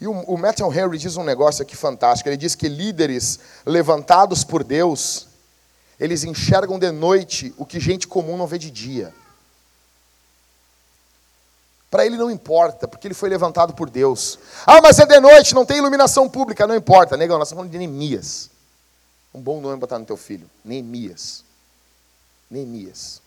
[0.00, 2.28] E o, o Matthew Henry diz um negócio aqui fantástico.
[2.28, 5.28] Ele diz que líderes levantados por Deus
[5.98, 9.14] eles enxergam de noite o que gente comum não vê de dia.
[11.90, 14.38] Para ele não importa, porque ele foi levantado por Deus.
[14.66, 16.66] Ah, mas é de noite, não tem iluminação pública.
[16.66, 18.50] Não importa, negão, nós estamos falando de Neemias.
[19.36, 20.48] Um bom nome botar no teu filho.
[20.64, 21.44] Neemias.
[22.50, 23.20] Neemias.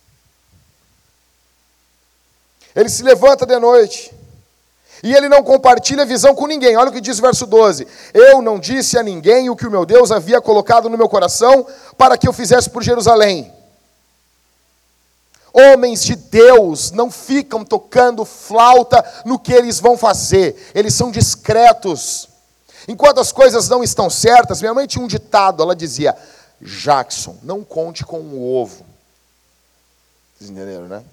[2.75, 4.11] Ele se levanta de noite.
[5.03, 6.75] E ele não compartilha visão com ninguém.
[6.75, 9.71] Olha o que diz o verso 12: Eu não disse a ninguém o que o
[9.71, 13.53] meu Deus havia colocado no meu coração para que eu fizesse por Jerusalém.
[15.53, 22.28] Homens de Deus não ficam tocando flauta no que eles vão fazer, eles são discretos.
[22.87, 26.15] Enquanto as coisas não estão certas, minha mãe tinha um ditado, ela dizia:
[26.61, 28.85] Jackson, não conte com o ovo.
[30.37, 31.03] Vocês entenderam, né?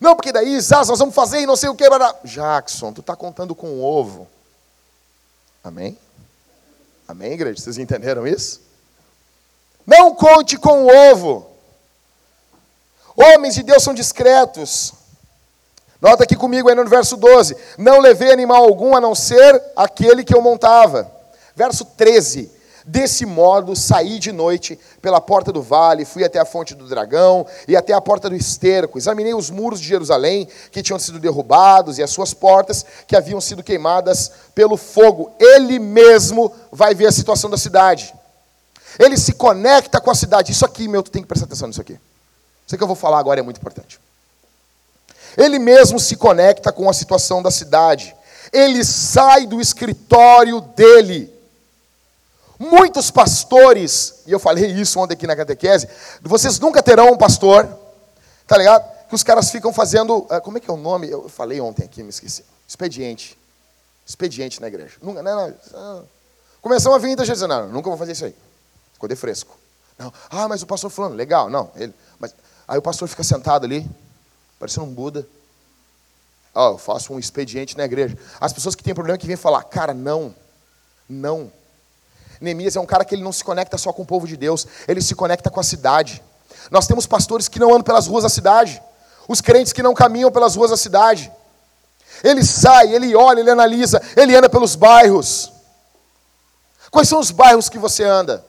[0.00, 1.84] Não, porque daí, Zaz, nós vamos fazer e não sei o que.
[2.24, 4.28] Jackson, tu está contando com o ovo.
[5.62, 5.96] Amém?
[7.06, 7.60] Amém, igreja?
[7.60, 8.60] Vocês entenderam isso?
[9.86, 11.50] Não conte com o ovo.
[13.16, 14.92] Homens de Deus são discretos.
[16.04, 20.22] Nota aqui comigo aí no verso 12: Não levei animal algum a não ser aquele
[20.22, 21.10] que eu montava.
[21.56, 22.52] Verso 13:
[22.84, 27.46] Desse modo, saí de noite pela porta do vale, fui até a fonte do dragão
[27.66, 28.98] e até a porta do esterco.
[28.98, 33.40] Examinei os muros de Jerusalém que tinham sido derrubados e as suas portas que haviam
[33.40, 35.32] sido queimadas pelo fogo.
[35.40, 38.12] Ele mesmo vai ver a situação da cidade.
[38.98, 40.52] Ele se conecta com a cidade.
[40.52, 41.98] Isso aqui, meu, tu tem que prestar atenção nisso aqui.
[42.66, 44.03] Isso que eu vou falar agora é muito importante.
[45.36, 48.14] Ele mesmo se conecta com a situação da cidade.
[48.52, 51.34] Ele sai do escritório dele
[52.58, 55.88] Muitos pastores, e eu falei isso ontem aqui na catequese,
[56.22, 57.68] vocês nunca terão um pastor,
[58.46, 58.84] tá ligado?
[59.08, 61.10] Que os caras ficam fazendo, ah, como é que é o nome?
[61.10, 62.44] Eu falei ontem aqui, me esqueci.
[62.66, 63.36] Expediente.
[64.06, 64.94] Expediente na igreja.
[65.02, 66.08] Nunca, não, não, não.
[66.62, 68.36] Começamos a vir gente dizendo, não, nunca vou fazer isso aí.
[68.92, 69.58] Ficou de fresco.
[69.98, 70.12] Não.
[70.30, 71.70] Ah, mas o pastor falando, legal, não.
[71.74, 72.34] Ele, mas,
[72.68, 73.88] aí o pastor fica sentado ali,
[74.58, 75.26] parecendo um Buda.
[76.54, 78.16] Oh, eu faço um expediente na igreja.
[78.40, 80.34] As pessoas que têm problema que vêm falar, cara, não,
[81.08, 81.52] não.
[82.40, 84.66] Neemias é um cara que ele não se conecta só com o povo de Deus,
[84.86, 86.22] ele se conecta com a cidade.
[86.70, 88.80] Nós temos pastores que não andam pelas ruas da cidade,
[89.26, 91.30] os crentes que não caminham pelas ruas da cidade.
[92.22, 95.52] Ele sai, ele olha, ele analisa, ele anda pelos bairros.
[96.90, 98.44] Quais são os bairros que você anda?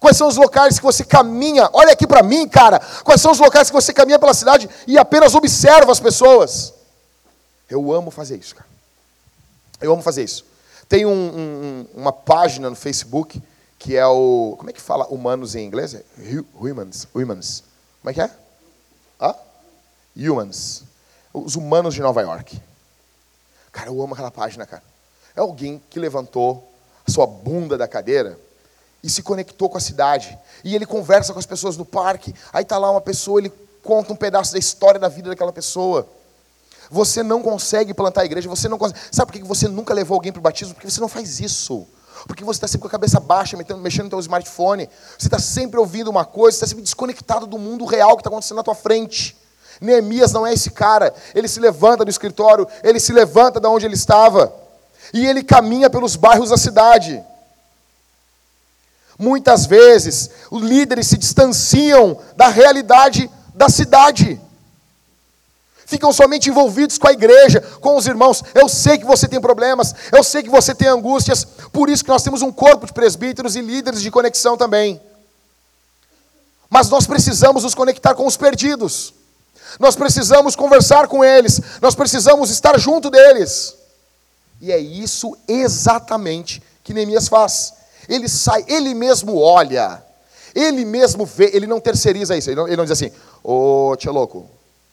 [0.00, 1.68] Quais são os locais que você caminha?
[1.74, 2.80] Olha aqui para mim, cara.
[3.04, 6.72] Quais são os locais que você caminha pela cidade e apenas observa as pessoas?
[7.68, 8.68] Eu amo fazer isso, cara.
[9.78, 10.46] Eu amo fazer isso.
[10.88, 13.40] Tem um, um, uma página no Facebook
[13.78, 14.54] que é o.
[14.58, 15.94] Como é que fala humanos em inglês?
[16.54, 17.06] Humans.
[17.14, 17.62] Humans.
[18.00, 18.30] Como é que é?
[20.16, 20.84] Humans.
[21.32, 22.60] Os humanos de Nova York.
[23.70, 24.82] Cara, eu amo aquela página, cara.
[25.36, 26.72] É alguém que levantou
[27.06, 28.38] a sua bunda da cadeira
[29.02, 30.38] e se conectou com a cidade.
[30.62, 32.34] E ele conversa com as pessoas no parque.
[32.52, 36.06] Aí tá lá uma pessoa, ele conta um pedaço da história da vida daquela pessoa.
[36.90, 39.00] Você não consegue plantar a igreja, você não consegue.
[39.12, 40.74] Sabe por que você nunca levou alguém para o batismo?
[40.74, 41.86] Porque você não faz isso.
[42.26, 44.88] Porque você está sempre com a cabeça baixa, mexendo no seu smartphone.
[45.18, 48.28] Você está sempre ouvindo uma coisa, você está sempre desconectado do mundo real que está
[48.28, 49.36] acontecendo na tua frente.
[49.80, 51.14] Neemias não é esse cara.
[51.34, 54.52] Ele se levanta do escritório, ele se levanta da onde ele estava.
[55.14, 57.24] E ele caminha pelos bairros da cidade.
[59.20, 64.40] Muitas vezes, os líderes se distanciam da realidade da cidade
[65.90, 68.44] ficam somente envolvidos com a igreja, com os irmãos.
[68.54, 72.10] Eu sei que você tem problemas, eu sei que você tem angústias, por isso que
[72.10, 75.00] nós temos um corpo de presbíteros e líderes de conexão também.
[76.70, 79.12] Mas nós precisamos nos conectar com os perdidos.
[79.80, 83.74] Nós precisamos conversar com eles, nós precisamos estar junto deles.
[84.60, 87.79] E é isso exatamente que Neemias faz.
[88.10, 90.02] Ele sai, ele mesmo olha,
[90.54, 93.10] ele mesmo vê, ele não terceiriza isso, ele não, ele não diz assim,
[93.42, 94.46] ô tia louco,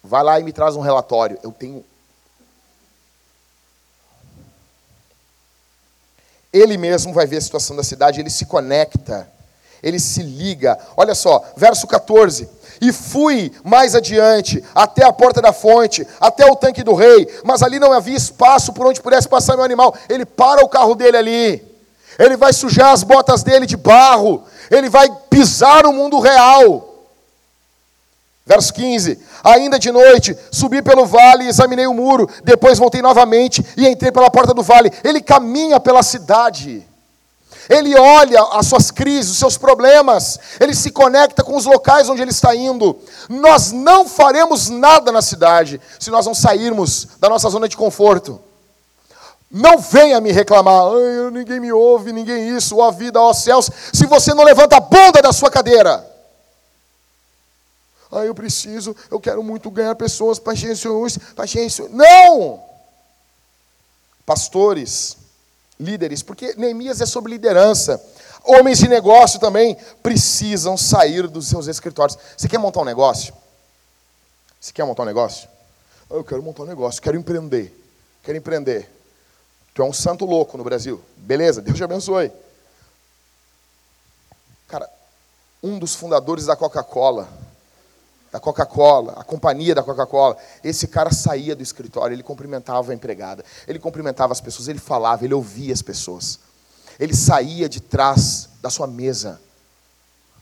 [0.08, 1.38] Vai lá e me traz um relatório.
[1.44, 1.84] Eu tenho.
[6.54, 9.30] Ele mesmo vai ver a situação da cidade, ele se conecta,
[9.84, 10.80] ele se liga.
[10.96, 12.50] Olha só, verso 14.
[12.80, 17.62] E fui mais adiante, até a porta da fonte, até o tanque do rei, mas
[17.62, 19.94] ali não havia espaço por onde pudesse passar meu animal.
[20.08, 21.67] Ele para o carro dele ali,
[22.18, 26.96] ele vai sujar as botas dele de barro, ele vai pisar no mundo real.
[28.46, 33.64] Verso 15: Ainda de noite, subi pelo vale e examinei o muro, depois voltei novamente
[33.76, 34.92] e entrei pela porta do vale.
[35.04, 36.88] Ele caminha pela cidade,
[37.70, 42.22] ele olha as suas crises, os seus problemas, ele se conecta com os locais onde
[42.22, 42.98] ele está indo.
[43.28, 48.40] Nós não faremos nada na cidade se nós não sairmos da nossa zona de conforto.
[49.50, 50.92] Não venha me reclamar,
[51.32, 55.22] ninguém me ouve, ninguém isso, ó vida, ó céus, se você não levanta a bunda
[55.22, 56.06] da sua cadeira.
[58.12, 61.92] Ah, eu preciso, eu quero muito ganhar pessoas para Jesus, para Jesus.
[61.92, 62.62] Não!
[64.26, 65.18] Pastores,
[65.80, 68.02] líderes, porque Neemias é sobre liderança.
[68.44, 72.18] Homens de negócio também precisam sair dos seus escritórios.
[72.36, 73.34] Você quer montar um negócio?
[74.60, 75.48] Você quer montar um negócio?
[76.10, 77.74] Ah, eu quero montar um negócio, quero empreender.
[78.24, 78.97] Quero empreender.
[79.78, 81.00] Tu é um santo louco no Brasil.
[81.18, 82.32] Beleza, Deus te abençoe.
[84.68, 84.90] Cara,
[85.62, 87.30] um dos fundadores da Coca-Cola,
[88.32, 90.36] da Coca-Cola, a companhia da Coca-Cola.
[90.64, 95.24] Esse cara saía do escritório, ele cumprimentava a empregada, ele cumprimentava as pessoas, ele falava,
[95.24, 96.40] ele ouvia as pessoas.
[97.00, 99.40] Ele saía de trás da sua mesa.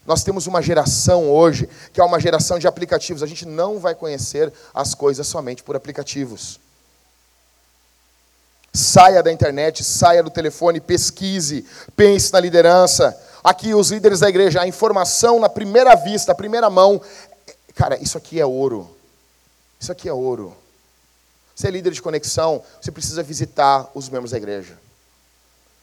[0.05, 3.21] Nós temos uma geração hoje que é uma geração de aplicativos.
[3.21, 6.57] A gente não vai conhecer as coisas somente por aplicativos.
[8.75, 13.17] Saia da internet, saia do telefone, pesquise, pense na liderança.
[13.43, 17.01] Aqui, os líderes da igreja, a informação na primeira vista, a primeira mão,
[17.75, 18.89] Cara, isso aqui é ouro.
[19.79, 20.55] Isso aqui é ouro.
[21.53, 24.77] Você é líder de conexão, você precisa visitar os membros da igreja.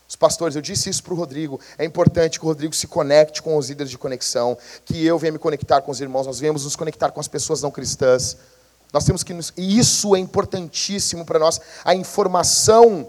[0.08, 1.60] Os pastores, eu disse isso para o Rodrigo.
[1.78, 5.32] É importante que o Rodrigo se conecte com os líderes de conexão, que eu venha
[5.32, 8.36] me conectar com os irmãos, nós venhamos nos conectar com as pessoas não cristãs.
[8.92, 9.52] Nós temos que nos...
[9.56, 11.60] E isso é importantíssimo para nós.
[11.84, 13.08] A informação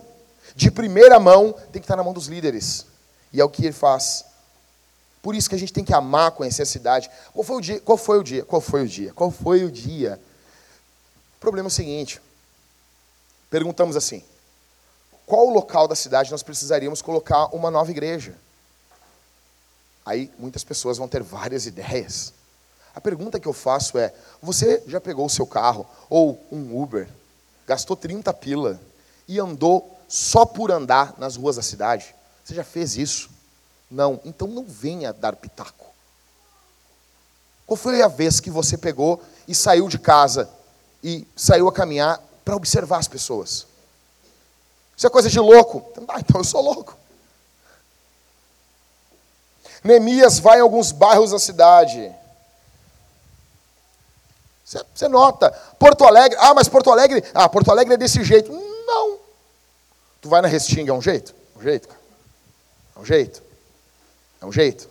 [0.56, 2.86] de primeira mão tem que estar na mão dos líderes.
[3.32, 4.26] E é o que ele faz.
[5.22, 7.10] Por isso que a gente tem que amar, conhecer a cidade.
[7.34, 7.80] Qual foi o dia?
[7.82, 8.46] Qual foi o dia?
[8.46, 9.14] Qual foi o dia?
[9.14, 10.20] Qual foi o dia?
[11.38, 12.22] O problema é o seguinte.
[13.50, 14.24] Perguntamos assim:
[15.26, 18.36] qual local da cidade nós precisaríamos colocar uma nova igreja?
[20.06, 22.34] Aí muitas pessoas vão ter várias ideias.
[22.96, 27.10] A pergunta que eu faço é: você já pegou o seu carro ou um Uber,
[27.66, 28.80] gastou 30 pila
[29.28, 32.14] e andou só por andar nas ruas da cidade?
[32.44, 33.30] Você já fez isso?
[33.90, 35.86] Não, então não venha dar pitaco.
[37.66, 40.50] Qual foi a vez que você pegou e saiu de casa
[41.04, 43.66] e saiu a caminhar para observar as pessoas?
[44.96, 45.92] Isso é coisa de louco.
[46.08, 46.98] Ah, então eu sou louco.
[49.84, 52.14] Neemias vai em alguns bairros da cidade.
[54.64, 58.52] Você, nota, Porto Alegre, ah, mas Porto Alegre, ah, Porto Alegre é desse jeito.
[58.52, 59.20] Não.
[60.22, 61.36] Tu vai na Restinga, é um jeito?
[61.56, 62.00] É um jeito, cara.
[62.96, 63.44] É um jeito.
[64.42, 64.90] É um jeito.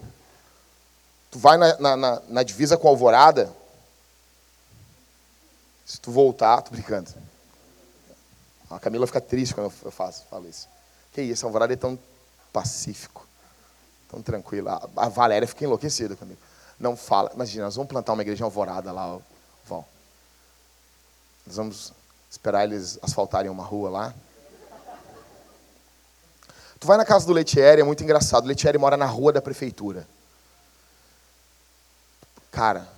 [1.30, 3.50] Tu vai na, na, na, na divisa com a alvorada.
[5.86, 7.10] Se tu voltar, tô brincando.
[8.70, 10.68] A Camila fica triste quando eu faço, falo isso.
[11.12, 11.98] Que isso, a alvorada é tão
[12.52, 13.26] pacífico,
[14.10, 14.88] tão tranquila.
[14.96, 16.40] A Valéria fica enlouquecida comigo.
[16.78, 17.30] Não fala.
[17.34, 19.18] Imagina, nós vamos plantar uma igreja alvorada lá.
[21.46, 21.92] Nós vamos
[22.30, 24.14] esperar eles asfaltarem uma rua lá.
[26.80, 28.44] Tu vai na casa do Letieri, é muito engraçado.
[28.44, 30.06] O Letieri mora na rua da prefeitura.
[32.50, 32.88] Cara,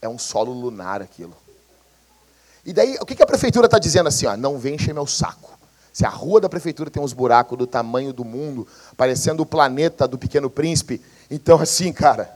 [0.00, 1.36] é um solo lunar aquilo.
[2.64, 4.26] E daí, o que a prefeitura está dizendo assim?
[4.26, 5.58] Ó, não vem encher meu saco.
[5.92, 10.08] Se a rua da prefeitura tem uns buracos do tamanho do mundo, parecendo o planeta
[10.08, 12.30] do Pequeno Príncipe, então assim, cara,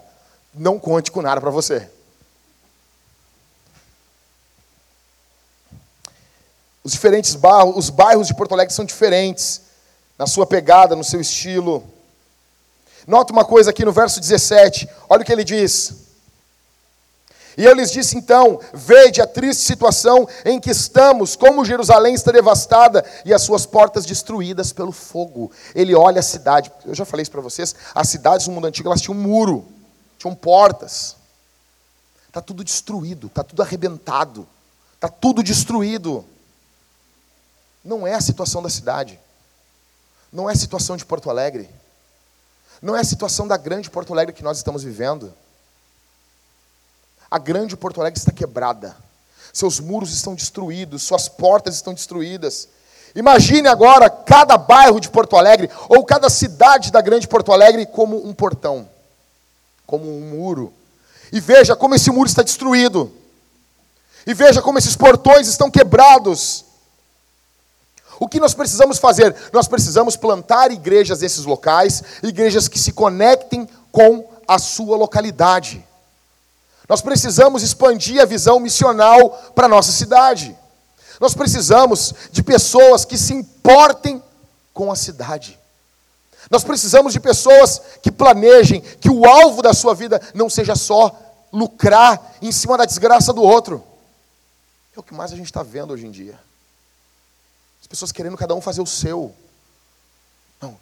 [0.55, 1.91] não conte com nada para você.
[6.87, 9.63] Os diferentes bairros, os bairros de Porto Alegre são diferentes
[10.17, 11.83] na sua pegada, no seu estilo.
[13.09, 15.95] Nota uma coisa aqui no verso 17, olha o que ele diz.
[17.59, 22.31] E eu lhes disse então: Vede a triste situação em que estamos, como Jerusalém está
[22.31, 25.51] devastada e as suas portas destruídas pelo fogo.
[25.75, 26.71] Ele olha a cidade.
[26.85, 27.75] Eu já falei isso para vocês.
[27.97, 29.67] As cidades no mundo antigo elas tinham um muro,
[30.17, 31.17] tinham portas.
[32.29, 34.47] Está tudo destruído, está tudo arrebentado,
[34.95, 36.25] está tudo destruído.
[37.87, 39.17] Não é a situação da cidade,
[40.33, 41.71] não é a situação de Porto Alegre,
[42.83, 45.33] não é a situação da grande Porto Alegre que nós estamos vivendo.
[47.31, 48.97] A grande Porto Alegre está quebrada.
[49.53, 52.69] Seus muros estão destruídos, suas portas estão destruídas.
[53.15, 58.29] Imagine agora cada bairro de Porto Alegre, ou cada cidade da grande Porto Alegre, como
[58.29, 58.89] um portão,
[59.87, 60.75] como um muro.
[61.33, 63.13] E veja como esse muro está destruído.
[64.27, 66.66] E veja como esses portões estão quebrados.
[68.19, 69.35] O que nós precisamos fazer?
[69.53, 75.85] Nós precisamos plantar igrejas nesses locais, igrejas que se conectem com a sua localidade.
[76.89, 80.57] Nós precisamos expandir a visão missional para a nossa cidade.
[81.21, 84.23] Nós precisamos de pessoas que se importem
[84.73, 85.59] com a cidade.
[86.51, 91.15] Nós precisamos de pessoas que planejem que o alvo da sua vida não seja só
[91.53, 93.83] lucrar em cima da desgraça do outro.
[94.97, 96.39] É o que mais a gente está vendo hoje em dia.
[97.87, 99.33] As pessoas querendo cada um fazer o seu.
[100.61, 100.77] Não.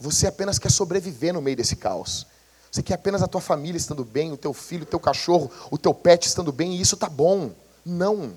[0.00, 2.26] Você apenas quer sobreviver no meio desse caos.
[2.72, 5.78] Você quer apenas a tua família estando bem, o teu filho, o teu cachorro, o
[5.78, 7.52] teu pet estando bem, e isso está bom.
[7.86, 8.32] Não.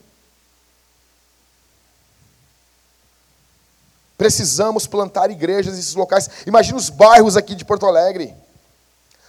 [4.15, 6.29] Precisamos plantar igrejas nesses locais.
[6.45, 8.31] Imagina os bairros aqui de Porto Alegre.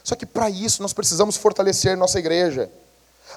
[0.03, 2.71] Só que para isso nós precisamos fortalecer nossa igreja.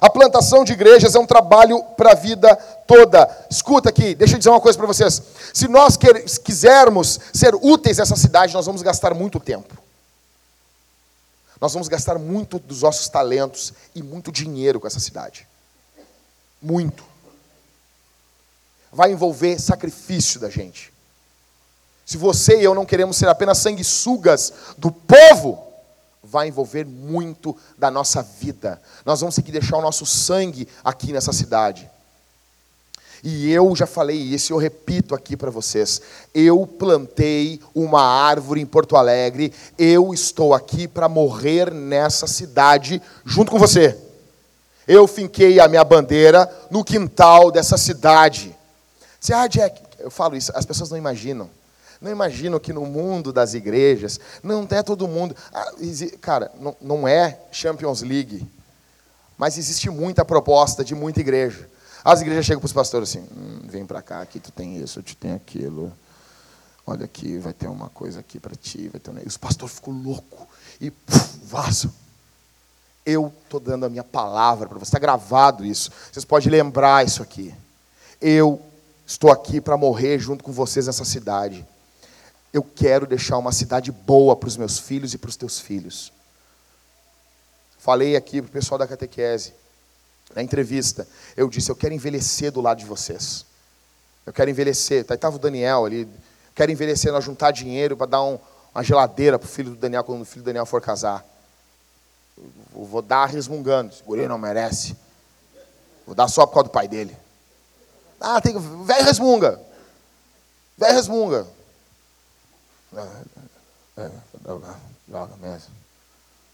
[0.00, 2.54] A plantação de igrejas é um trabalho para a vida
[2.86, 3.28] toda.
[3.50, 5.20] Escuta aqui, deixa eu dizer uma coisa para vocês.
[5.52, 5.98] Se nós
[6.44, 9.76] quisermos ser úteis a essa cidade, nós vamos gastar muito tempo.
[11.60, 15.46] Nós vamos gastar muito dos nossos talentos e muito dinheiro com essa cidade.
[16.62, 17.04] Muito.
[18.92, 20.92] Vai envolver sacrifício da gente.
[22.06, 25.67] Se você e eu não queremos ser apenas sanguessugas do povo,
[26.30, 28.80] vai envolver muito da nossa vida.
[29.04, 31.90] Nós vamos ter que deixar o nosso sangue aqui nessa cidade.
[33.22, 36.00] E eu já falei isso, eu repito aqui para vocês.
[36.32, 43.50] Eu plantei uma árvore em Porto Alegre, eu estou aqui para morrer nessa cidade junto
[43.50, 43.98] com você.
[44.86, 48.54] Eu finquei a minha bandeira no quintal dessa cidade.
[49.20, 51.50] Você, ah, Jack, eu falo isso, as pessoas não imaginam.
[52.00, 55.34] Não imaginam que no mundo das igrejas, não é todo mundo.
[55.52, 55.72] Ah,
[56.20, 58.46] cara, não, não é Champions League,
[59.36, 61.68] mas existe muita proposta de muita igreja.
[62.04, 65.02] As igrejas chegam para os pastores assim: hum, vem para cá, aqui tu tem isso,
[65.02, 65.92] tu tem aquilo.
[66.86, 68.88] Olha aqui, vai ter uma coisa aqui para ti.
[68.88, 69.18] Vai ter um...
[69.18, 70.46] E os pastores ficam loucos
[70.80, 70.90] e
[71.44, 71.92] vaso.
[73.04, 74.88] Eu estou dando a minha palavra para você.
[74.88, 75.90] Está gravado isso.
[76.10, 77.54] Vocês podem lembrar isso aqui.
[78.18, 78.58] Eu
[79.06, 81.66] estou aqui para morrer junto com vocês nessa cidade.
[82.52, 86.12] Eu quero deixar uma cidade boa para os meus filhos e para os teus filhos.
[87.78, 89.52] Falei aqui para o pessoal da catequese
[90.34, 91.06] na entrevista,
[91.36, 93.46] eu disse: Eu quero envelhecer do lado de vocês.
[94.26, 95.04] Eu quero envelhecer.
[95.08, 96.08] Aí estava o Daniel ali.
[96.54, 98.38] Quero envelhecer, nós juntar dinheiro para dar um,
[98.74, 101.24] uma geladeira para o filho do Daniel quando o filho do Daniel for casar.
[102.36, 103.92] Eu vou dar resmungando.
[103.92, 104.96] Esse guri não merece.
[106.04, 107.16] Vou dar só por causa do pai dele.
[108.20, 108.58] Ah, tem que.
[108.58, 109.60] Velho resmunga.
[110.76, 111.46] Velho resmunga.
[112.94, 114.10] É, é,
[115.06, 115.74] droga mesmo.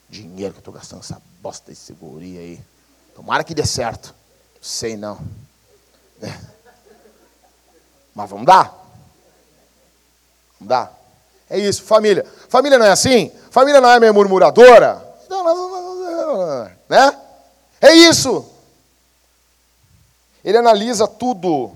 [0.08, 2.60] Dinheiro que eu estou gastando essa bosta desse guri aí.
[3.14, 4.14] Tomara que dê certo.
[4.60, 5.18] Sei não.
[6.22, 6.38] É.
[8.14, 8.66] Mas vamos dar?
[10.58, 10.98] Vamos dar?
[11.48, 12.24] É isso, família.
[12.48, 13.30] Família não é assim?
[13.50, 15.02] Família não é meio murmuradora?
[16.88, 17.20] Né?
[17.80, 18.50] É isso.
[20.44, 21.72] Ele analisa tudo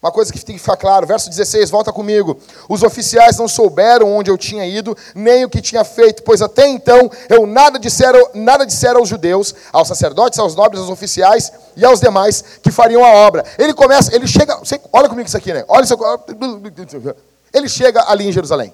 [0.00, 2.40] uma coisa que tem que ficar claro, verso 16, volta comigo.
[2.68, 6.68] Os oficiais não souberam onde eu tinha ido, nem o que tinha feito, pois até
[6.68, 11.84] então eu nada disseram, nada disseram aos judeus, aos sacerdotes, aos nobres, aos oficiais e
[11.84, 13.44] aos demais que fariam a obra.
[13.58, 14.60] Ele começa, ele chega,
[14.92, 15.64] olha comigo isso aqui, né?
[15.66, 15.96] Olha isso,
[17.52, 18.72] ele chega ali em Jerusalém.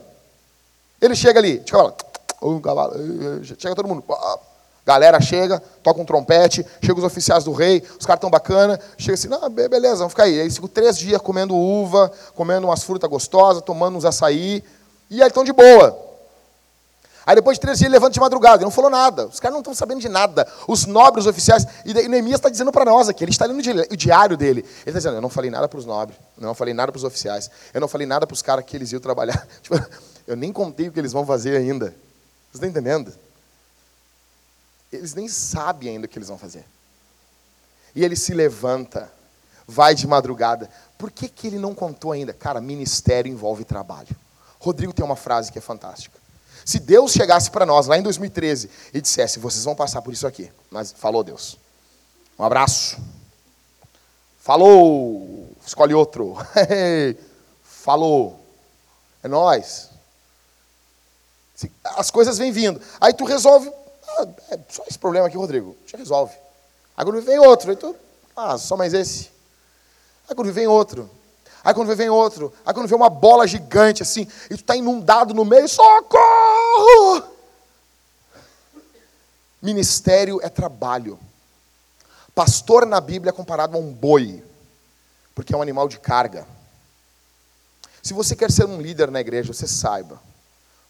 [1.00, 1.64] Ele chega ali,
[2.42, 2.94] um cavalo,
[3.44, 4.04] chega todo mundo.
[4.86, 9.14] Galera chega, toca um trompete, chega os oficiais do rei, os caras tão bacana, chega
[9.14, 10.40] assim, não, beleza, vamos ficar aí.
[10.40, 14.62] Aí ficam três dias comendo uva, comendo umas frutas gostosas, tomando uns açaí,
[15.10, 16.04] e aí estão de boa.
[17.26, 19.26] Aí depois de três dias ele levanta de madrugada, ele não falou nada.
[19.26, 20.46] Os caras não estão sabendo de nada.
[20.68, 21.66] Os nobres oficiais.
[21.86, 23.60] E Neemias está dizendo para nós aqui, ele está lendo
[23.90, 24.60] o diário dele.
[24.60, 26.98] Ele está dizendo, eu não falei nada para os nobres, eu não falei nada para
[26.98, 29.46] os oficiais, eu não falei nada para os caras que eles iam trabalhar.
[29.62, 29.82] Tipo,
[30.26, 31.86] eu nem contei o que eles vão fazer ainda.
[31.86, 33.10] Vocês estão entendendo?
[34.94, 36.64] Eles nem sabem ainda o que eles vão fazer.
[37.94, 39.10] E ele se levanta,
[39.66, 40.68] vai de madrugada.
[40.98, 42.32] Por que, que ele não contou ainda?
[42.32, 44.16] Cara, ministério envolve trabalho.
[44.58, 46.18] Rodrigo tem uma frase que é fantástica.
[46.64, 50.26] Se Deus chegasse para nós lá em 2013 e dissesse: vocês vão passar por isso
[50.26, 51.58] aqui, mas falou Deus.
[52.38, 52.96] Um abraço.
[54.40, 55.50] Falou.
[55.66, 56.36] Escolhe outro.
[57.62, 58.40] Falou.
[59.22, 59.90] É nós.
[61.84, 62.80] As coisas vêm vindo.
[63.00, 63.70] Aí tu resolve
[64.18, 65.76] ah, é só esse problema aqui, Rodrigo.
[65.86, 66.34] Já resolve.
[66.96, 67.96] Aí quando vem outro, tu,
[68.36, 69.30] ah, só mais esse.
[70.28, 71.10] Aí quando vem outro.
[71.62, 72.52] Aí quando vem outro.
[72.64, 77.22] Aí quando vem uma bola gigante assim, e tu está inundado no meio, socorro!
[79.60, 81.18] Ministério é trabalho.
[82.34, 84.44] Pastor na Bíblia é comparado a um boi,
[85.34, 86.46] porque é um animal de carga.
[88.02, 90.20] Se você quer ser um líder na igreja, você saiba,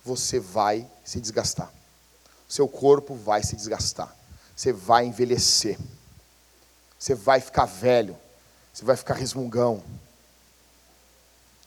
[0.05, 1.71] você vai se desgastar
[2.55, 4.15] seu corpo vai se desgastar.
[4.55, 5.77] Você vai envelhecer.
[6.97, 8.17] Você vai ficar velho.
[8.73, 9.83] Você vai ficar resmungão.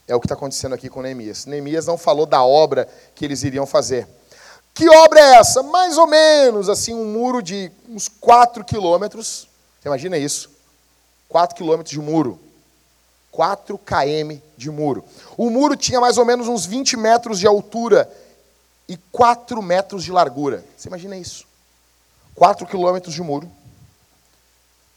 [0.07, 1.45] É o que está acontecendo aqui com Neemias.
[1.45, 4.07] Neemias não falou da obra que eles iriam fazer.
[4.73, 5.61] Que obra é essa?
[5.61, 9.45] Mais ou menos assim, um muro de uns 4 quilômetros.
[9.81, 10.49] Você imagina isso?
[11.27, 12.39] 4 quilômetros de muro.
[13.29, 15.03] 4 km de muro.
[15.35, 18.09] O muro tinha mais ou menos uns 20 metros de altura
[18.87, 20.63] e 4 metros de largura.
[20.75, 21.45] Você imagina isso?
[22.35, 23.49] 4 quilômetros de muro,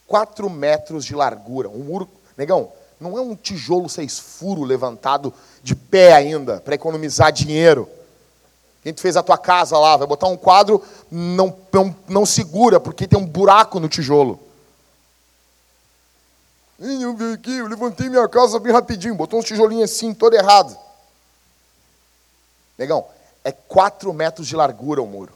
[0.07, 1.69] 4 metros de largura.
[1.69, 2.71] Um muro, negão,
[3.01, 5.33] não é um tijolo seis furos levantado
[5.63, 7.89] de pé ainda, para economizar dinheiro.
[8.83, 13.09] Quem fez a tua casa lá, vai botar um quadro, não, não, não segura, porque
[13.09, 14.41] tem um buraco no tijolo.
[16.79, 20.77] Eu vi aqui, eu levantei minha casa bem rapidinho, botou uns tijolinhos assim, todo errado.
[22.79, 23.07] Negão,
[23.45, 25.33] é 4 metros de largura o muro.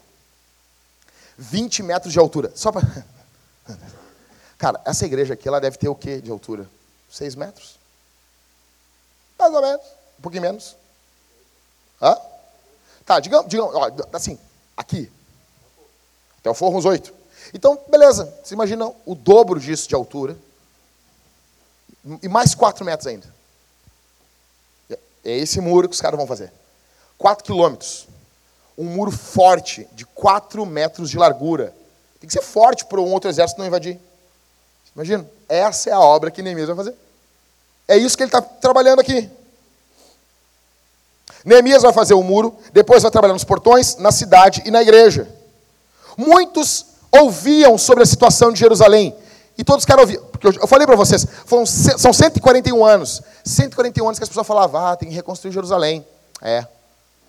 [1.37, 2.53] 20 metros de altura.
[2.55, 2.83] Só para.
[4.59, 6.69] Cara, essa igreja aqui ela deve ter o quê de altura?
[7.11, 7.79] 6 metros?
[9.39, 9.85] Mais ou menos.
[10.19, 10.77] Um pouquinho menos.
[12.01, 12.17] Hã?
[13.05, 14.39] Tá, digamos, digamos ó, assim,
[14.77, 15.11] aqui.
[16.39, 17.13] Até o forro uns 8.
[17.53, 18.33] Então, beleza.
[18.43, 20.37] Você imagina o dobro disso de altura.
[22.23, 23.27] E mais 4 metros ainda.
[24.91, 24.99] É
[25.39, 26.53] esse muro que os caras vão fazer.
[27.19, 28.07] 4 quilômetros.
[28.77, 31.75] Um muro forte, de 4 metros de largura.
[32.21, 33.99] Tem que ser forte para um outro exército não invadir.
[34.95, 36.95] Imagina, essa é a obra que Neemias vai fazer.
[37.87, 39.29] É isso que ele está trabalhando aqui.
[41.45, 45.29] Neemias vai fazer o muro, depois vai trabalhar nos portões, na cidade e na igreja.
[46.17, 49.15] Muitos ouviam sobre a situação de Jerusalém.
[49.57, 50.21] E todos querem ouvir.
[50.21, 53.23] Porque eu falei para vocês, foram, são 141 anos.
[53.45, 56.05] 141 anos que as pessoas falavam, ah, tem que reconstruir Jerusalém.
[56.43, 56.67] É,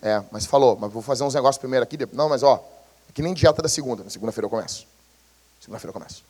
[0.06, 1.98] é, mas falou, mas vou fazer uns negócios primeiro aqui.
[2.14, 2.64] Não, mas ó,
[3.10, 4.04] é que nem dieta da segunda.
[4.04, 4.86] Na segunda-feira eu começo.
[5.60, 6.24] Segunda-feira eu começo.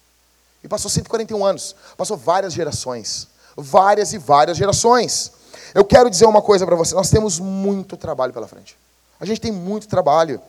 [0.63, 1.75] E passou 141 anos.
[1.97, 3.27] Passou várias gerações.
[3.57, 5.29] Várias e várias gerações.
[5.73, 6.95] Eu quero dizer uma coisa para você.
[6.95, 8.77] Nós temos muito trabalho pela frente.
[9.19, 10.41] A gente tem muito trabalho.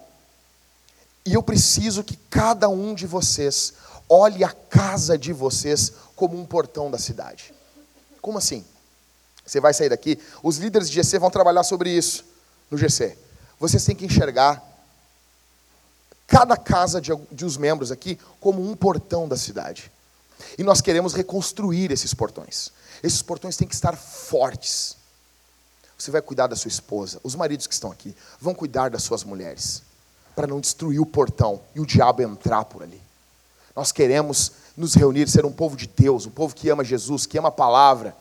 [1.25, 3.73] E eu preciso que cada um de vocês
[4.09, 7.53] olhe a casa de vocês como um portão da cidade.
[8.23, 8.65] Como assim?
[9.45, 12.36] Você vai sair daqui, os líderes de GC vão trabalhar sobre isso
[12.71, 13.17] no GC.
[13.59, 14.63] Vocês têm que enxergar
[16.27, 19.91] cada casa de, de os membros aqui como um portão da cidade.
[20.59, 22.71] E nós queremos reconstruir esses portões.
[23.03, 24.97] Esses portões têm que estar fortes.
[25.97, 27.21] Você vai cuidar da sua esposa.
[27.23, 29.83] Os maridos que estão aqui vão cuidar das suas mulheres.
[30.35, 33.01] Para não destruir o portão e o diabo entrar por ali.
[33.75, 37.39] Nós queremos nos reunir, ser um povo de Deus, um povo que ama Jesus, que
[37.39, 38.15] ama a palavra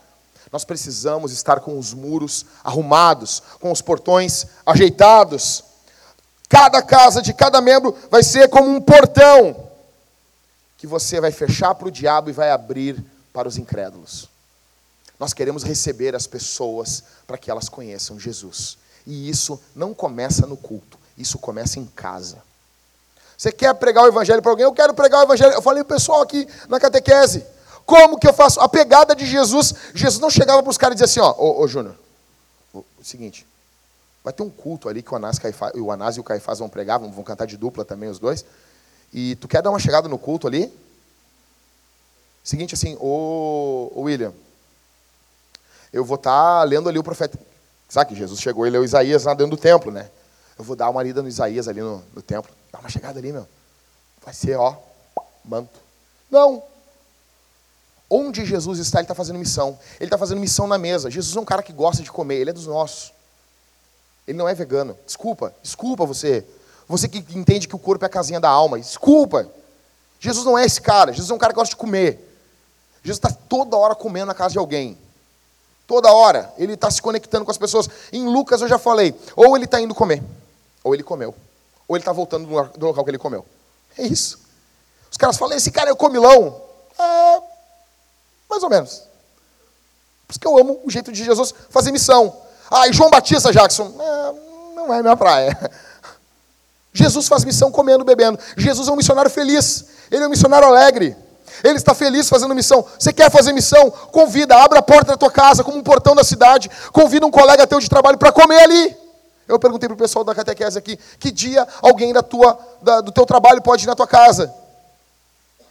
[0.52, 5.64] nós precisamos estar com os muros arrumados, com os portões ajeitados.
[6.48, 9.70] Cada casa de cada membro vai ser como um portão
[10.78, 14.30] que você vai fechar para o diabo e vai abrir para os incrédulos.
[15.20, 18.78] Nós queremos receber as pessoas para que elas conheçam Jesus.
[19.08, 22.38] E isso não começa no culto, isso começa em casa.
[23.38, 24.64] Você quer pregar o evangelho para alguém?
[24.64, 25.54] Eu quero pregar o evangelho.
[25.54, 27.46] Eu falei o pessoal aqui na catequese.
[27.86, 28.60] Como que eu faço?
[28.60, 31.62] A pegada de Jesus, Jesus não chegava para os caras e dizia assim, ó, ô,
[31.62, 31.96] ô Júnior,
[32.74, 33.46] o seguinte,
[34.24, 36.68] vai ter um culto ali que o Anás, Caifás, o Anás e o Caifás vão
[36.68, 38.44] pregar, vão, vão cantar de dupla também os dois,
[39.14, 40.74] E tu quer dar uma chegada no culto ali?
[42.44, 44.34] Seguinte assim, ô, ô William,
[45.94, 47.40] eu vou estar tá lendo ali o profeta.
[47.88, 50.10] Sabe que Jesus chegou e leu Isaías lá dentro do templo, né?
[50.58, 52.52] Eu vou dar uma lida no Isaías ali no, no templo.
[52.72, 53.48] Dá uma chegada ali, meu.
[54.24, 54.76] Vai ser, ó,
[55.44, 55.80] manto.
[56.30, 56.64] Não.
[58.10, 59.78] Onde Jesus está, ele está fazendo missão.
[60.00, 61.10] Ele está fazendo missão na mesa.
[61.10, 63.12] Jesus é um cara que gosta de comer, ele é dos nossos.
[64.28, 64.98] Ele não é vegano.
[65.06, 66.46] Desculpa, desculpa você.
[66.88, 68.80] Você que entende que o corpo é a casinha da alma.
[68.80, 69.50] Desculpa.
[70.20, 71.12] Jesus não é esse cara.
[71.12, 72.20] Jesus é um cara que gosta de comer.
[73.04, 74.98] Jesus está toda hora comendo na casa de alguém.
[75.88, 76.52] Toda hora.
[76.58, 77.90] Ele está se conectando com as pessoas.
[78.12, 79.14] Em Lucas eu já falei.
[79.36, 80.24] Ou ele está indo comer.
[80.84, 81.36] Ou ele comeu.
[81.88, 83.46] Ou ele está voltando do local que ele comeu.
[83.98, 84.40] É isso.
[85.12, 86.62] Os caras falam, esse cara é o comilão.
[88.56, 89.04] Mais ou menos.
[90.26, 92.34] Por isso que eu amo o jeito de Jesus fazer missão.
[92.72, 93.94] Ah, e João Batista, Jackson?
[94.00, 94.34] É,
[94.74, 95.58] não é minha praia.
[96.94, 98.40] Jesus faz missão comendo, bebendo.
[98.56, 99.84] Jesus é um missionário feliz.
[100.10, 101.18] Ele é um missionário alegre.
[101.66, 102.86] Ele está feliz fazendo missão.
[102.98, 103.92] Você quer fazer missão?
[103.92, 106.72] Convida, abra a porta da tua casa, como um portão da cidade.
[106.94, 108.98] Convida um colega teu de trabalho para comer ali.
[109.50, 113.12] Eu perguntei para o pessoal da catequese aqui, que dia alguém da tua, da, do
[113.12, 114.54] teu trabalho pode ir na tua casa?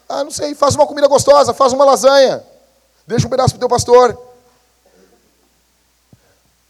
[0.06, 2.44] Ah, não sei, faz uma comida gostosa, faz uma lasanha.
[3.06, 4.18] Deixa um pedaço para o teu pastor.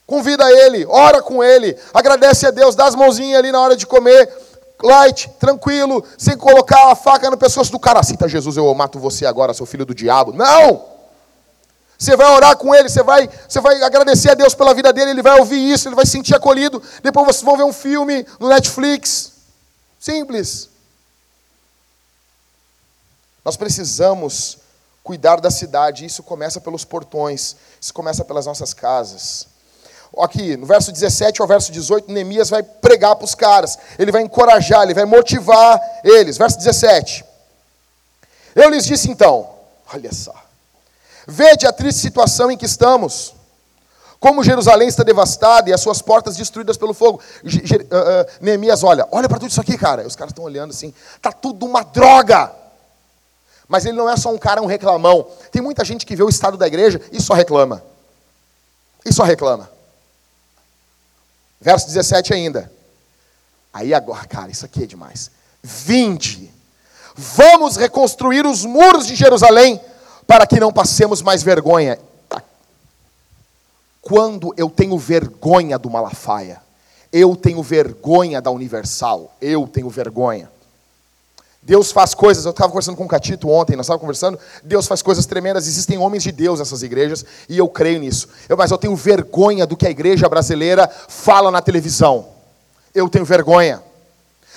[0.05, 3.87] Convida ele, ora com ele, agradece a Deus, dá as mãozinhas ali na hora de
[3.87, 4.31] comer,
[4.83, 8.03] light, tranquilo, sem colocar a faca no pescoço do cara.
[8.03, 10.31] Cita Jesus, eu mato você agora, seu filho do diabo.
[10.31, 10.93] Não!
[11.97, 15.11] Você vai orar com ele, você vai, você vai agradecer a Deus pela vida dele,
[15.11, 16.83] ele vai ouvir isso, ele vai se sentir acolhido.
[17.01, 19.31] Depois vocês vão ver um filme no Netflix.
[19.97, 20.69] Simples.
[23.43, 24.57] Nós precisamos
[25.05, 29.47] cuidar da cidade, isso começa pelos portões, isso começa pelas nossas casas.
[30.17, 34.23] Aqui, no verso 17 ao verso 18, Neemias vai pregar para os caras, ele vai
[34.23, 36.37] encorajar, ele vai motivar eles.
[36.37, 37.23] Verso 17.
[38.55, 39.49] Eu lhes disse então:
[39.93, 40.33] olha só,
[41.27, 43.33] Vede a triste situação em que estamos.
[44.19, 47.21] Como Jerusalém está devastada e as suas portas destruídas pelo fogo.
[47.43, 50.05] Uh, uh, Neemias, olha, olha para tudo isso aqui, cara.
[50.05, 52.51] Os caras estão olhando assim, tá tudo uma droga.
[53.67, 55.27] Mas ele não é só um cara, um reclamão.
[55.51, 57.83] Tem muita gente que vê o estado da igreja e só reclama.
[59.03, 59.69] E só reclama.
[61.59, 62.71] Verso 17 ainda.
[63.73, 65.31] Aí agora, cara, isso aqui é demais.
[65.61, 66.51] Vinde,
[67.15, 69.81] vamos reconstruir os muros de Jerusalém
[70.27, 71.99] para que não passemos mais vergonha.
[74.01, 76.61] Quando eu tenho vergonha do Malafaia,
[77.11, 80.51] eu tenho vergonha da Universal, eu tenho vergonha.
[81.65, 85.01] Deus faz coisas, eu estava conversando com o Catito ontem, nós estávamos conversando, Deus faz
[85.01, 88.29] coisas tremendas, existem homens de Deus nessas igrejas, e eu creio nisso.
[88.47, 92.27] Eu, mas eu tenho vergonha do que a igreja brasileira fala na televisão.
[92.93, 93.81] Eu tenho vergonha.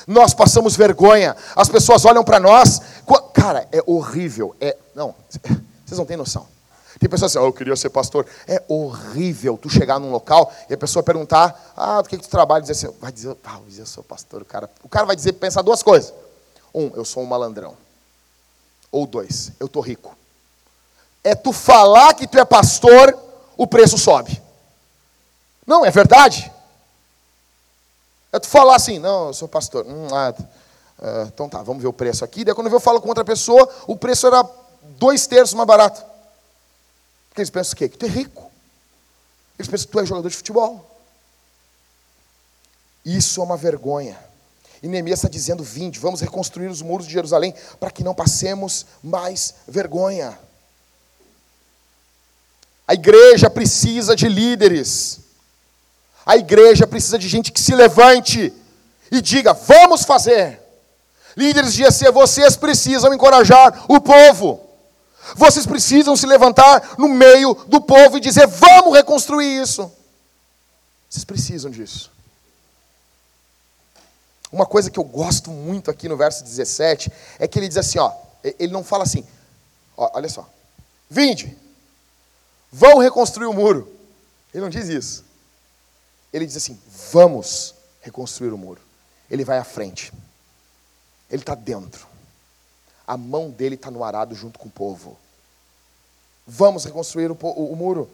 [0.06, 2.82] Nós passamos vergonha, as pessoas olham para nós,
[3.32, 5.14] cara, é horrível, é, não,
[5.86, 6.46] vocês não têm noção.
[6.98, 8.26] Tem pessoas assim, oh, eu queria ser pastor.
[8.46, 12.28] É horrível tu chegar num local e a pessoa perguntar, ah, do que, que tu
[12.28, 12.60] trabalha?
[12.60, 14.44] Dizer assim, vai dizer, ah, eu sou pastor.
[14.44, 16.12] Cara, o cara vai dizer, pensar duas coisas.
[16.74, 17.76] Um, eu sou um malandrão.
[18.90, 20.16] Ou dois, eu tô rico.
[21.22, 23.16] É tu falar que tu é pastor,
[23.56, 24.40] o preço sobe.
[25.66, 26.50] Não, é verdade.
[28.32, 29.86] É tu falar assim, não, eu sou pastor.
[29.86, 30.34] Hum, ah,
[30.98, 32.44] uh, então tá, vamos ver o preço aqui.
[32.44, 34.42] Daí quando eu falo com outra pessoa, o preço era
[34.98, 36.04] dois terços mais barato.
[37.28, 37.88] Porque eles pensam o quê?
[37.88, 38.50] Que tu é rico.
[39.58, 40.84] Eles pensam que tu é jogador de futebol.
[43.04, 44.18] Isso é uma vergonha.
[44.82, 48.86] E Neemias está dizendo: vinde, vamos reconstruir os muros de Jerusalém para que não passemos
[49.02, 50.38] mais vergonha.
[52.86, 55.20] A igreja precisa de líderes.
[56.24, 58.52] A igreja precisa de gente que se levante
[59.10, 60.60] e diga: vamos fazer.
[61.36, 64.60] Líderes de EC, vocês precisam encorajar o povo.
[65.36, 69.90] Vocês precisam se levantar no meio do povo e dizer: vamos reconstruir isso.
[71.08, 72.10] Vocês precisam disso.
[74.50, 77.98] Uma coisa que eu gosto muito aqui no verso 17 é que ele diz assim:
[77.98, 79.24] ó, ele não fala assim,
[79.96, 80.48] ó, olha só,
[81.08, 81.56] vinde,
[82.72, 83.92] vão reconstruir o muro.
[84.52, 85.24] Ele não diz isso.
[86.32, 86.78] Ele diz assim:
[87.12, 88.80] vamos reconstruir o muro.
[89.30, 90.12] Ele vai à frente.
[91.30, 92.06] Ele está dentro.
[93.06, 95.18] A mão dele está no arado junto com o povo.
[96.46, 98.08] Vamos reconstruir o, o, o muro.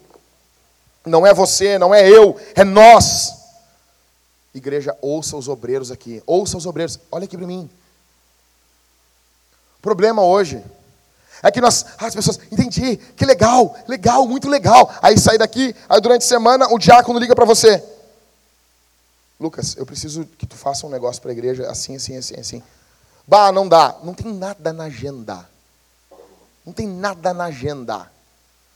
[1.05, 3.44] Não é você, não é eu, é nós.
[4.55, 6.23] Igreja, ouça os obreiros aqui.
[6.27, 6.99] Ouça os obreiros.
[7.11, 7.69] Olha aqui para mim.
[9.79, 10.63] O problema hoje
[11.43, 14.91] é que nós, ah, as pessoas, entendi, que legal, legal, muito legal.
[15.03, 17.83] Aí sai daqui, aí durante a semana o diácono liga para você.
[19.39, 22.63] Lucas, eu preciso que tu faça um negócio para a igreja assim, assim, assim, assim.
[23.27, 23.97] Bah, não dá.
[24.03, 25.49] Não tem nada na agenda.
[26.65, 28.11] Não tem nada na agenda.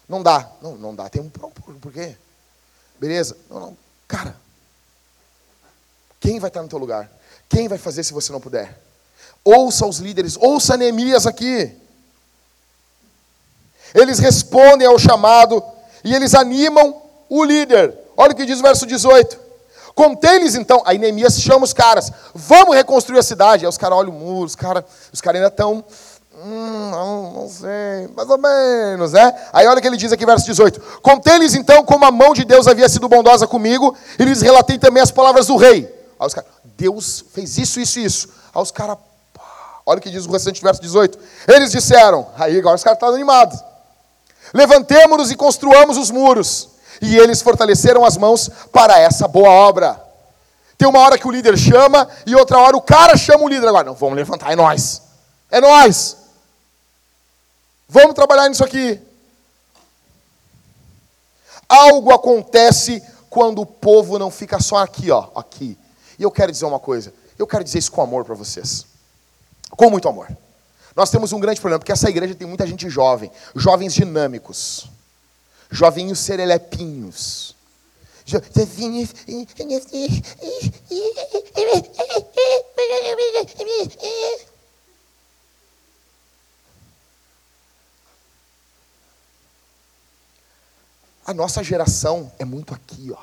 [0.09, 0.51] Não dá.
[0.61, 1.09] Não, não dá.
[1.09, 2.17] Tem um por, por quê?
[2.99, 3.37] Beleza?
[3.49, 3.77] Não, não.
[4.07, 4.37] Cara,
[6.21, 7.11] quem vai estar no teu lugar?
[7.49, 8.79] Quem vai fazer se você não puder?
[9.45, 11.75] Ouça os líderes, ouça Neemias aqui.
[13.95, 15.63] Eles respondem ao chamado
[16.05, 17.97] e eles animam o líder.
[18.17, 19.49] Olha o que diz o verso 18.
[19.95, 23.65] Contei-lhes então, aí Neemias chama os caras, vamos reconstruir a cidade.
[23.65, 25.85] Aí os caras olham o muro, os caras os cara ainda estão,
[26.37, 29.35] hum, não, não sei, mais ou menos, né?
[29.53, 32.45] Aí olha o que ele diz aqui, verso 18: Contei-lhes então como a mão de
[32.45, 35.98] Deus havia sido bondosa comigo, e lhes relatei também as palavras do rei.
[36.19, 38.29] Aí os caras, Deus fez isso, isso, isso.
[38.55, 38.99] Aí os caras,
[39.87, 42.97] olha o que diz o restante do verso 18: Eles disseram, aí agora os caras
[42.97, 43.59] estão animados.
[44.53, 46.71] Levantemo-nos e construamos os muros.
[47.01, 50.03] E eles fortaleceram as mãos para essa boa obra.
[50.77, 53.69] Tem uma hora que o líder chama e outra hora o cara chama o líder.
[53.69, 55.03] Agora, não, vamos levantar, é nós.
[55.51, 56.17] É nós.
[57.89, 59.01] Vamos trabalhar nisso aqui.
[61.69, 65.79] Algo acontece quando o povo não fica só aqui, ó, aqui.
[66.19, 67.15] E eu quero dizer uma coisa.
[67.39, 68.85] Eu quero dizer isso com amor para vocês.
[69.71, 70.29] Com muito amor.
[70.97, 74.89] Nós temos um grande problema, porque essa igreja tem muita gente jovem, jovens dinâmicos,
[75.71, 77.55] jovinhos serelepinhos.
[91.25, 93.23] A nossa geração é muito aqui, ó.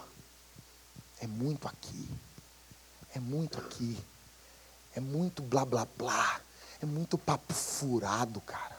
[1.20, 1.85] É muito aqui.
[3.16, 3.97] É muito aqui.
[4.95, 6.39] É muito blá blá blá.
[6.82, 8.76] É muito papo furado, cara.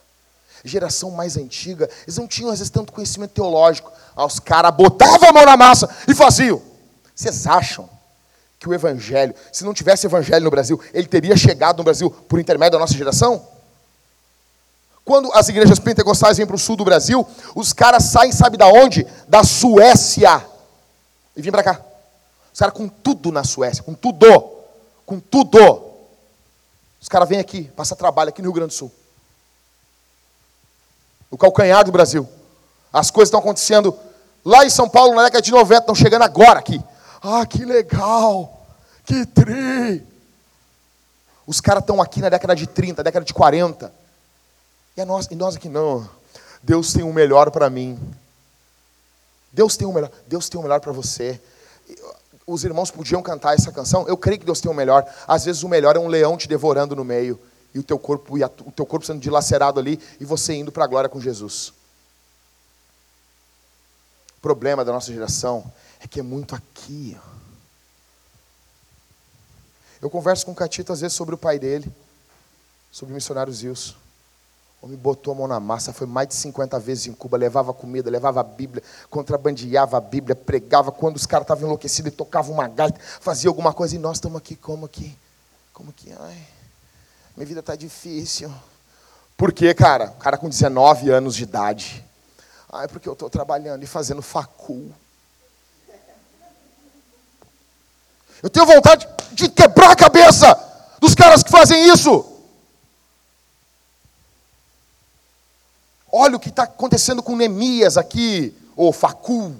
[0.64, 3.91] Geração mais antiga, eles não tinham às vezes tanto conhecimento teológico.
[4.14, 6.61] Ah, os caras botavam a mão na massa e faziam.
[7.14, 7.89] Vocês acham
[8.59, 12.41] que o evangelho, se não tivesse evangelho no Brasil, ele teria chegado no Brasil por
[12.41, 13.47] intermédio da nossa geração?
[15.05, 18.66] Quando as igrejas pentecostais vêm para o sul do Brasil, os caras saem, sabe da
[18.66, 19.07] onde?
[19.28, 20.45] Da Suécia.
[21.37, 21.80] E vêm para cá.
[22.57, 24.27] Os caras com tudo na Suécia, com tudo.
[25.05, 25.93] Com tudo.
[26.99, 28.91] Os caras vêm aqui, passam trabalho aqui no Rio Grande do Sul.
[31.31, 32.27] O calcanhar do Brasil.
[32.91, 33.95] As coisas estão acontecendo
[34.43, 36.83] lá em São Paulo na década de 90, estão chegando agora aqui.
[37.23, 38.67] Ah, que legal!
[39.05, 40.03] Que tri!
[41.47, 43.93] Os caras estão aqui na década de 30, década de 40.
[44.97, 46.09] E, nós, e nós aqui não.
[46.63, 48.01] Deus tem o melhor para mim.
[49.53, 50.11] Deus tem o melhor.
[50.27, 51.39] Deus tem o melhor para você
[52.47, 55.05] os irmãos podiam cantar essa canção, eu creio que Deus tem o melhor.
[55.26, 57.38] Às vezes o melhor é um leão te devorando no meio
[57.74, 60.86] e o teu corpo o teu corpo sendo dilacerado ali e você indo para a
[60.86, 61.72] glória com Jesus.
[64.38, 67.16] O problema da nossa geração é que é muito aqui.
[70.01, 71.90] Eu converso com o Catito às vezes sobre o pai dele,
[72.92, 74.06] sobre o missionário Zilson.
[74.87, 78.09] Homem botou a mão na massa, foi mais de 50 vezes em Cuba, levava comida,
[78.09, 78.80] levava a Bíblia,
[79.11, 83.72] contrabandeava a Bíblia, pregava quando os caras estavam enlouquecidos, e tocava uma gaita, fazia alguma
[83.72, 85.18] coisa, e nós estamos aqui, como aqui?
[85.72, 86.12] Como que?
[86.12, 86.39] Ai,
[87.37, 88.49] minha vida está difícil.
[89.37, 90.07] Por quê, cara?
[90.11, 92.05] O cara com 19 anos de idade.
[92.72, 94.93] Ai, porque eu estou trabalhando e fazendo facul.
[98.41, 100.57] Eu tenho vontade de quebrar a cabeça
[101.01, 102.36] dos caras que fazem isso.
[106.17, 109.55] Olha o que está acontecendo com Neemias aqui, ou Facul.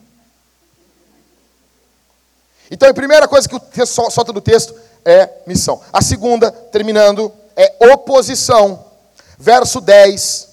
[2.71, 5.81] Então, a primeira coisa que o texto solta do texto é missão.
[5.93, 8.85] A segunda, terminando, é oposição.
[9.39, 10.49] Verso 10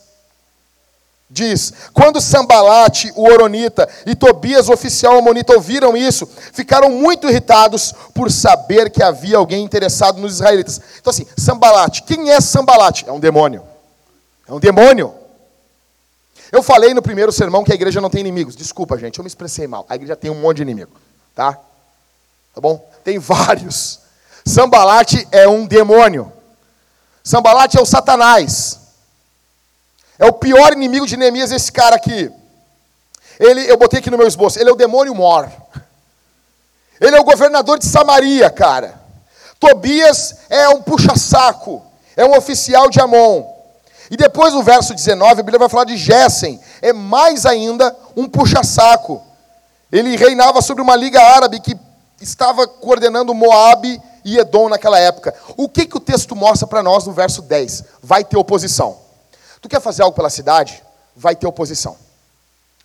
[1.30, 7.94] diz: Quando Sambalate, o Oronita, e Tobias, o oficial amonita, ouviram isso, ficaram muito irritados
[8.14, 10.80] por saber que havia alguém interessado nos israelitas.
[11.00, 13.08] Então, assim, Sambalate, quem é Sambalate?
[13.08, 13.64] É um demônio.
[14.48, 15.23] É um demônio.
[16.54, 18.56] Eu falei no primeiro sermão que a igreja não tem inimigos.
[18.56, 19.88] Desculpa, gente, eu me expressei mal.
[19.90, 20.92] A igreja tem um monte de inimigo,
[21.34, 21.54] tá?
[22.54, 22.88] Tá bom?
[23.04, 24.02] Tem vários.
[24.46, 26.32] Sambalate é um demônio.
[27.24, 28.82] Sambalate é o Satanás.
[30.20, 32.32] É o pior inimigo de Neemias esse cara aqui.
[33.40, 35.52] Ele, eu botei aqui no meu esboço, ele é o demônio mor.
[37.02, 39.02] Ele é o governador de Samaria, cara.
[39.60, 41.84] Tobias é um puxa-saco,
[42.16, 43.44] é um oficial de Amon.
[44.12, 46.60] E depois no verso 19, a Bíblia vai falar de Gessen.
[46.82, 49.22] É mais ainda um puxa-saco.
[49.92, 51.78] Ele reinava sobre uma liga árabe que
[52.20, 55.34] estava coordenando Moabe e Edom naquela época.
[55.56, 57.84] O que, que o texto mostra para nós no verso 10?
[58.02, 58.98] Vai ter oposição.
[59.62, 60.84] Tu quer fazer algo pela cidade?
[61.16, 61.96] Vai ter oposição.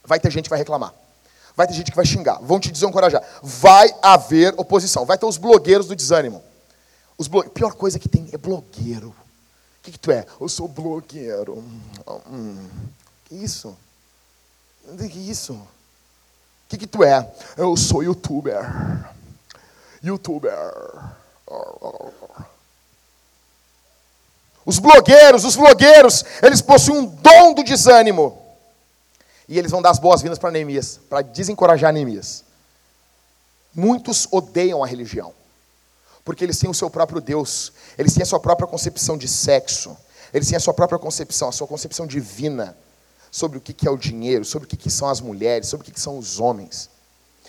[0.04, 0.92] Vai ter gente que vai reclamar.
[1.56, 2.38] Vai ter gente que vai xingar.
[2.40, 3.22] Vão te desencorajar.
[3.42, 5.04] Vai haver oposição.
[5.04, 6.42] Vai ter os blogueiros do desânimo.
[7.16, 7.40] Os blo...
[7.40, 9.14] A pior coisa que tem é blogueiro.
[9.88, 10.26] Que, que tu é?
[10.40, 11.64] Eu sou blogueiro.
[12.30, 12.68] Hum,
[13.24, 13.76] que isso?
[14.96, 15.54] Que isso?
[15.54, 17.26] O que, que tu é?
[17.56, 18.62] Eu sou youtuber.
[20.02, 20.52] Youtuber.
[24.64, 28.42] Os blogueiros, os blogueiros, eles possuem um dom do desânimo.
[29.48, 32.44] E eles vão dar as boas-vindas para Neemias, para desencorajar Neemias.
[33.74, 35.32] Muitos odeiam a religião,
[36.28, 39.96] porque eles têm o seu próprio Deus, eles têm a sua própria concepção de sexo,
[40.30, 42.76] eles têm a sua própria concepção, a sua concepção divina
[43.30, 45.98] sobre o que é o dinheiro, sobre o que são as mulheres, sobre o que
[45.98, 46.90] são os homens.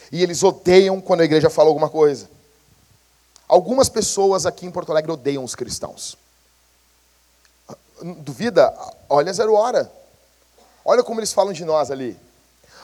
[0.10, 2.30] E eles odeiam quando a igreja fala alguma coisa.
[3.50, 6.18] Algumas pessoas aqui em Porto Alegre odeiam os cristãos.
[8.20, 8.74] Duvida?
[9.10, 9.92] Olha Zero Hora.
[10.86, 12.18] Olha como eles falam de nós ali.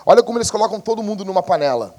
[0.05, 1.95] Olha como eles colocam todo mundo numa panela.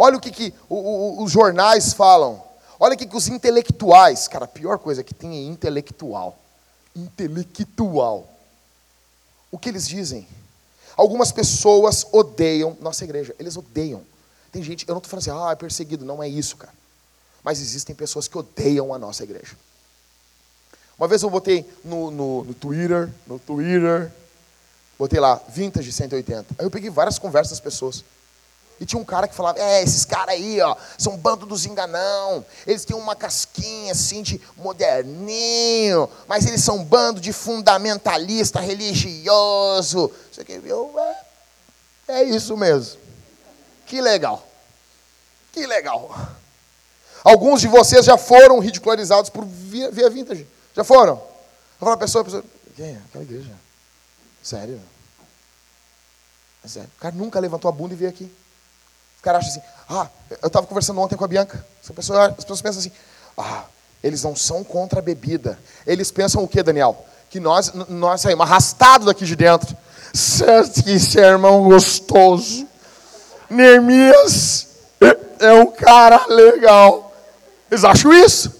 [0.00, 2.40] Olha o que, que o, o, os jornais falam.
[2.78, 4.28] Olha o que, que os intelectuais.
[4.28, 6.38] Cara, a pior coisa que tem é intelectual.
[6.94, 8.32] Intelectual.
[9.50, 10.28] O que eles dizem?
[10.96, 13.34] Algumas pessoas odeiam nossa igreja.
[13.40, 14.02] Eles odeiam.
[14.52, 16.04] Tem gente, eu não estou falando assim, ah, é perseguido.
[16.04, 16.72] Não é isso, cara.
[17.42, 19.56] Mas existem pessoas que odeiam a nossa igreja.
[20.96, 24.12] Uma vez eu botei no, no, no Twitter, no Twitter,
[24.96, 26.54] botei lá, vintage 180.
[26.56, 28.04] Aí eu peguei várias conversas das pessoas.
[28.80, 32.44] E tinha um cara que falava, é, esses caras aí, ó, são bando dos enganão.
[32.66, 40.12] Eles têm uma casquinha assim de moderninho, mas eles são bando de fundamentalista religioso.
[40.30, 40.74] Você quer ver?
[42.06, 43.00] É, é isso mesmo.
[43.86, 44.46] Que legal.
[45.52, 46.14] Que legal.
[47.24, 50.46] Alguns de vocês já foram ridicularizados por via, via vintage.
[50.74, 51.14] Já foram?
[51.14, 52.44] Eu falo a pessoa, a pessoa,
[52.76, 53.00] quem é?
[53.08, 53.50] Aquela igreja.
[54.40, 54.80] Sério?
[56.64, 56.90] É sério.
[56.96, 58.32] O cara nunca levantou a bunda e veio aqui.
[59.18, 60.06] O cara acha assim, ah,
[60.42, 61.64] eu estava conversando ontem com a Bianca.
[61.82, 62.92] As pessoas, as pessoas pensam assim,
[63.36, 63.64] ah,
[64.02, 65.58] eles não são contra a bebida.
[65.86, 67.04] Eles pensam o que, Daniel?
[67.30, 69.76] Que nós, nós saímos arrastados daqui de dentro.
[70.14, 72.66] Certo que sermão gostoso.
[73.50, 74.68] Neemias
[75.40, 77.12] é um cara legal.
[77.70, 78.52] Eles acham isso?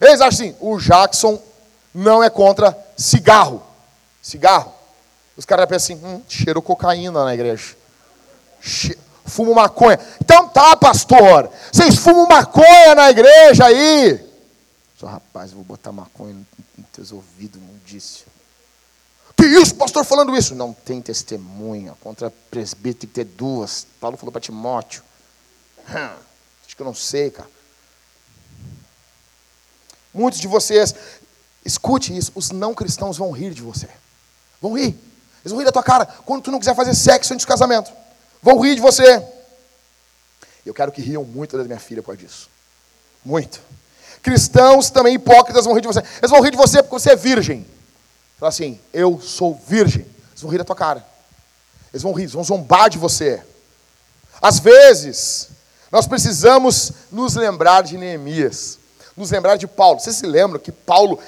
[0.00, 1.40] Eles acham assim, o Jackson
[1.94, 3.62] não é contra cigarro.
[4.20, 4.72] Cigarro.
[5.36, 7.76] Os caras pensam assim, hum, cheiro cocaína na igreja.
[9.24, 9.98] Fumo maconha.
[10.20, 11.50] Então tá, pastor.
[11.72, 14.20] Vocês fumam maconha na igreja aí.
[14.98, 16.34] Só rapaz, vou botar maconha
[16.76, 18.24] nos teus ouvidos, não disse.
[19.36, 20.54] Que isso, pastor, falando isso?
[20.54, 21.94] Não tem testemunha.
[22.00, 23.86] Contra presbítero tem que ter duas.
[24.00, 25.02] Paulo falou para Timóteo.
[25.88, 26.16] Hum,
[26.64, 27.48] acho que eu não sei, cara.
[30.14, 30.94] Muitos de vocês,
[31.64, 33.88] escute isso, os não cristãos vão rir de você.
[34.60, 34.94] Vão rir.
[35.42, 37.90] Eles vão rir da tua cara quando tu não quiser fazer sexo antes do casamento.
[38.42, 39.24] Vão rir de você.
[40.66, 42.48] Eu quero que riam muito da minha filha por disso.
[43.24, 43.60] Muito.
[44.22, 46.00] Cristãos também hipócritas vão rir de você.
[46.00, 47.66] Eles vão rir de você porque você é virgem.
[48.38, 50.02] Fala assim, eu sou virgem.
[50.30, 51.06] Eles vão rir da tua cara.
[51.92, 53.42] Eles vão rir, eles vão zombar de você.
[54.40, 55.48] Às vezes,
[55.90, 58.78] nós precisamos nos lembrar de Neemias
[59.16, 60.00] nos lembrar de Paulo.
[60.00, 61.18] Vocês se lembram que Paulo,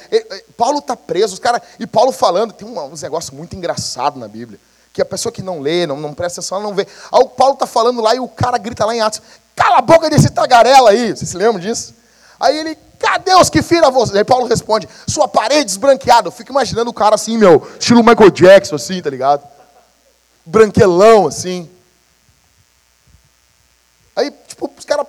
[0.56, 4.58] Paulo está preso, os cara, e Paulo falando, tem uns negócios muito engraçados na Bíblia,
[4.94, 6.86] que a pessoa que não lê, não, não presta atenção, não vê.
[7.12, 9.20] Aí o Paulo está falando lá e o cara grita lá em Atos,
[9.54, 11.08] cala a boca desse tagarela aí.
[11.08, 11.92] Vocês se lembram disso?
[12.38, 14.18] Aí ele, cadê os que fira você?
[14.18, 16.28] Aí Paulo responde, sua parede esbranqueada.
[16.28, 19.42] Eu fico imaginando o cara assim, meu, estilo Michael Jackson, assim, tá ligado?
[20.46, 21.68] Branquelão, assim.
[24.14, 25.08] Aí, tipo, os caras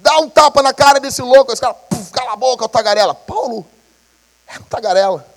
[0.00, 3.14] dá um tapa na cara desse louco, esse cara, puf, cala a boca, o tagarela.
[3.14, 3.66] Paulo
[4.48, 5.35] é um tagarela.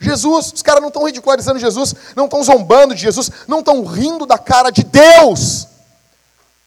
[0.00, 4.24] Jesus, os caras não estão ridicularizando Jesus, não estão zombando de Jesus, não estão rindo
[4.26, 5.66] da cara de Deus.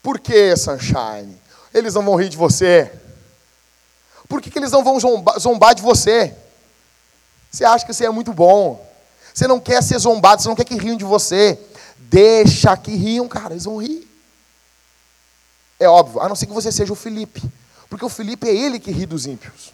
[0.04, 1.38] Por que, Sunshine?
[1.74, 2.92] Eles não vão rir de você.
[4.28, 6.36] Por que, que eles não vão zombar, zombar de você?
[7.50, 8.86] Você acha que você é muito bom.
[9.34, 11.58] Você não quer ser zombado, você não quer que riam de você.
[11.98, 14.08] Deixa que riam, cara, eles vão rir.
[15.80, 17.42] É óbvio, a não ser que você seja o Felipe.
[17.90, 19.72] Porque o Felipe é ele que ri dos ímpios.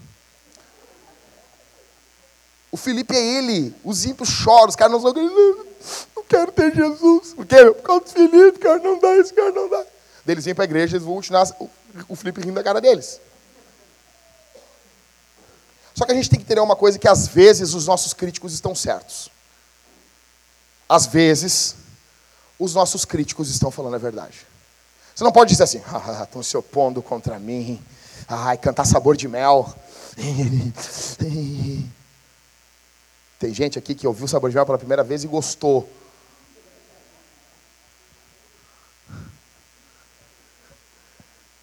[2.71, 3.73] O Felipe é ele.
[3.83, 5.13] Os ímpios choram, os caras não são.
[5.13, 7.33] Não quero ter Jesus.
[7.33, 7.65] Por quê?
[7.65, 9.85] Por causa do Felipe, cara, não dá, esse cara não dá.
[10.27, 11.47] Eles vêm para a igreja, eles vão continuar
[12.09, 13.19] o Felipe rindo da cara deles.
[15.95, 18.53] Só que a gente tem que entender uma coisa que às vezes os nossos críticos
[18.53, 19.31] estão certos.
[20.87, 21.75] Às vezes,
[22.59, 24.45] os nossos críticos estão falando a verdade.
[25.15, 27.81] Você não pode dizer assim, ah, estão se opondo contra mim.
[28.27, 29.73] Ai, cantar sabor de mel.
[33.39, 35.87] Tem gente aqui que ouviu sabor de mel pela primeira vez e gostou.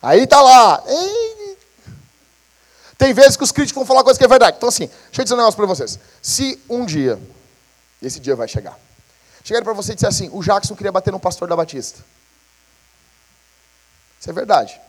[0.01, 0.85] Aí tá lá.
[2.99, 4.57] Tem vezes que os críticos vão falar coisa que é verdade.
[4.59, 5.99] Então, assim, deixa eu dizer um negócio para vocês.
[6.23, 7.19] Se um dia,
[8.01, 8.79] esse dia vai chegar,
[9.43, 12.05] chegarem para você e disser assim: o Jackson queria bater no pastor da Batista.
[14.21, 14.81] Isso é verdade.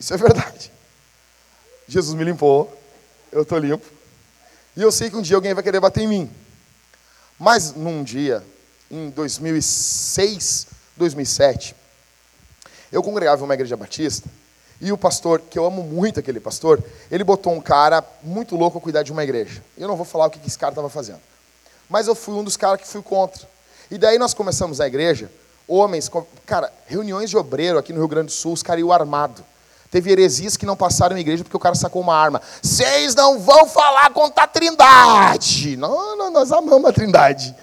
[0.00, 0.72] Isso é verdade.
[1.86, 2.74] Jesus me limpou,
[3.30, 3.95] eu estou limpo.
[4.76, 6.30] E eu sei que um dia alguém vai querer bater em mim.
[7.38, 8.44] Mas num dia,
[8.90, 10.66] em 2006,
[10.96, 11.74] 2007,
[12.92, 14.28] eu congregava em uma igreja batista
[14.80, 18.76] e o pastor, que eu amo muito aquele pastor, ele botou um cara muito louco
[18.76, 19.62] a cuidar de uma igreja.
[19.76, 21.20] Eu não vou falar o que esse cara estava fazendo.
[21.88, 23.48] Mas eu fui um dos caras que fui contra.
[23.90, 25.30] E daí nós começamos a igreja,
[25.66, 26.10] homens,
[26.44, 29.42] cara, reuniões de obreiro aqui no Rio Grande do Sul, os caras iam armado.
[29.90, 32.42] Teve heresias que não passaram na igreja porque o cara sacou uma arma.
[32.60, 35.76] Vocês não vão falar contra a trindade.
[35.76, 37.54] Não, não, nós amamos a trindade.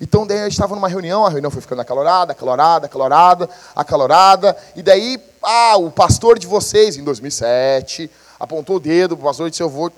[0.00, 4.56] Então daí a gente estava numa reunião, a reunião foi ficando acalorada, acalorada, acalorada, acalorada.
[4.74, 9.48] E daí, ah, o pastor de vocês, em 2007, apontou o dedo para o pastor
[9.48, 9.92] e disse, eu vou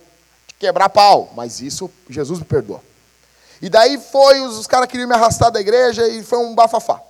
[0.59, 1.33] quebrar pau.
[1.37, 2.81] Mas isso, Jesus me perdoa.
[3.61, 7.01] E daí foi, os, os caras queriam me arrastar da igreja e foi um bafafá.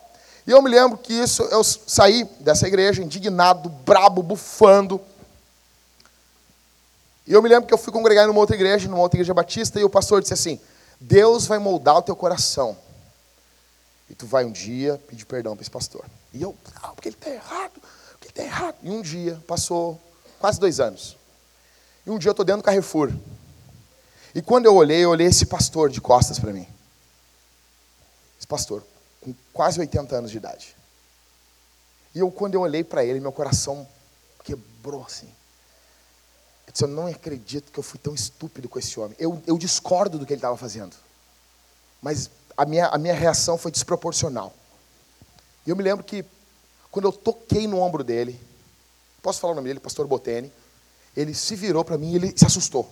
[0.47, 5.01] E eu me lembro que isso, eu saí dessa igreja indignado, brabo, bufando.
[7.27, 9.79] E eu me lembro que eu fui congregar numa outra igreja, numa outra igreja batista,
[9.79, 10.61] e o pastor disse assim:
[11.01, 12.77] Deus vai moldar o teu coração.
[14.11, 16.05] E tu vai um dia pedir perdão para esse pastor.
[16.35, 16.57] E eu,
[16.95, 17.73] porque ele está errado,
[18.11, 18.77] porque ele está errado.
[18.83, 20.01] E um dia, passou
[20.39, 21.17] quase dois anos.
[22.05, 23.13] E um dia eu estou dentro do Carrefour.
[24.35, 26.67] E quando eu olhei, eu olhei esse pastor de costas para mim.
[28.39, 28.83] Esse pastor,
[29.23, 30.77] com quase 80 anos de idade.
[32.15, 33.89] E eu, quando eu olhei para ele, meu coração
[34.45, 35.29] quebrou assim.
[36.67, 39.17] Eu disse, eu não acredito que eu fui tão estúpido com esse homem.
[39.19, 40.95] Eu, eu discordo do que ele estava fazendo.
[42.03, 44.53] Mas a minha, a minha reação foi desproporcional.
[45.67, 46.25] E eu me lembro que,
[46.91, 48.39] quando eu toquei no ombro dele,
[49.23, 50.53] posso falar o nome dele, pastor Botene,
[51.17, 52.91] ele se virou para mim e ele se assustou.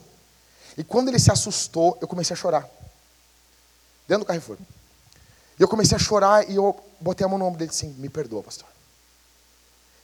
[0.79, 2.69] E quando ele se assustou, eu comecei a chorar.
[4.07, 4.57] Dentro do Carrefour.
[5.61, 8.09] E eu comecei a chorar e eu botei a mão no ombro dele assim, me
[8.09, 8.67] perdoa, pastor.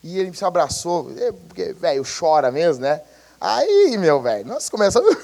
[0.03, 3.01] E ele me abraçou, é, porque, velho, chora mesmo, né?
[3.41, 5.17] Aí, meu velho, nós começamos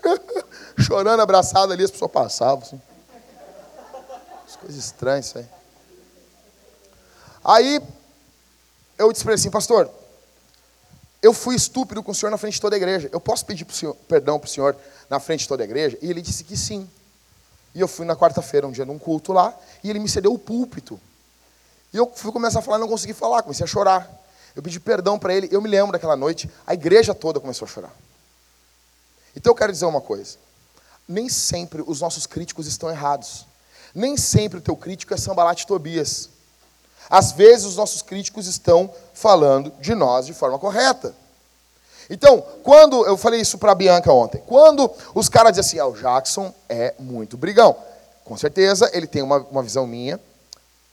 [0.80, 2.80] chorando, abraçado ali, as pessoas passavam, assim.
[4.48, 5.46] As coisas estranhas isso aí.
[7.44, 7.82] Aí,
[8.96, 9.90] eu disse para ele assim, pastor,
[11.20, 13.10] eu fui estúpido com o senhor na frente de toda a igreja.
[13.12, 14.74] Eu posso pedir senhor, perdão para o senhor
[15.10, 15.98] na frente de toda a igreja?
[16.00, 16.88] E ele disse que sim.
[17.74, 20.38] E eu fui na quarta-feira, um dia num culto lá, e ele me cedeu o
[20.38, 21.00] púlpito.
[21.92, 24.10] E eu fui começar a falar, não consegui falar, comecei a chorar.
[24.54, 27.68] Eu pedi perdão para ele, eu me lembro daquela noite, a igreja toda começou a
[27.68, 27.92] chorar.
[29.36, 30.38] Então eu quero dizer uma coisa.
[31.06, 33.46] Nem sempre os nossos críticos estão errados.
[33.94, 36.30] Nem sempre o teu crítico é Sambalate Tobias.
[37.08, 41.14] Às vezes os nossos críticos estão falando de nós de forma correta.
[42.10, 45.86] Então, quando eu falei isso para a Bianca ontem, quando os caras dizem assim, ah,
[45.86, 47.76] o Jackson é muito brigão.
[48.24, 50.18] Com certeza ele tem uma, uma visão minha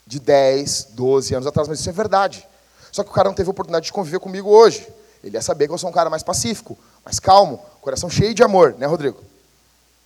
[0.05, 2.47] de 10, 12 anos atrás, mas isso é verdade.
[2.91, 4.87] Só que o cara não teve oportunidade de conviver comigo hoje.
[5.23, 8.43] Ele ia saber que eu sou um cara mais pacífico, mais calmo, coração cheio de
[8.43, 9.19] amor, né, Rodrigo?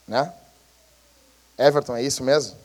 [0.08, 0.32] Né?
[1.58, 2.56] Everton, é isso mesmo?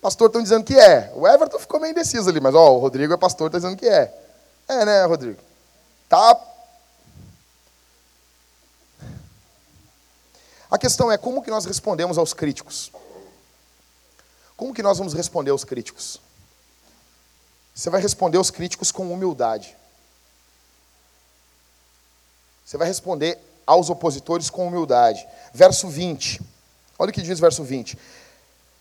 [0.00, 1.12] Pastor estão dizendo que é.
[1.16, 3.88] O Everton ficou meio indeciso ali, mas ó, o Rodrigo é pastor, está dizendo que
[3.88, 4.14] é.
[4.68, 5.40] É, né, Rodrigo?
[6.08, 6.53] Tá
[10.74, 12.90] A questão é como que nós respondemos aos críticos?
[14.56, 16.20] Como que nós vamos responder aos críticos?
[17.72, 19.76] Você vai responder aos críticos com humildade.
[22.66, 25.24] Você vai responder aos opositores com humildade.
[25.52, 26.42] Verso 20.
[26.98, 27.96] Olha o que diz verso 20.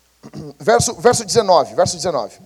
[0.57, 2.39] Verso, verso 19, verso 19.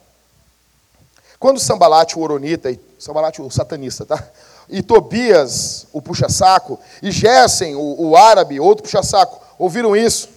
[1.39, 4.29] Quando Sambalate, o Oronita, Sambalate, o satanista, tá?
[4.69, 10.29] E Tobias, o puxa-saco, e Gessen, o, o árabe, outro puxa-saco, ouviram isso,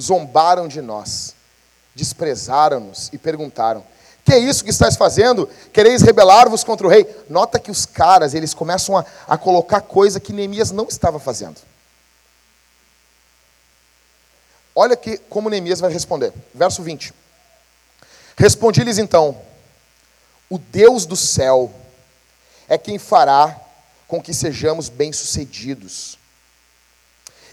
[0.00, 1.34] zombaram de nós,
[1.94, 3.82] desprezaram-nos e perguntaram:
[4.24, 5.48] Que é isso que estás fazendo?
[5.72, 7.06] Quereis rebelar-vos contra o rei?
[7.30, 11.56] Nota que os caras, eles começam a, a colocar coisa que Neemias não estava fazendo.
[14.74, 16.32] Olha que, como Neemias vai responder.
[16.54, 17.14] Verso 20.
[18.36, 19.36] Respondi-lhes então:
[20.50, 21.72] O Deus do céu
[22.68, 23.64] é quem fará
[24.08, 26.18] com que sejamos bem-sucedidos.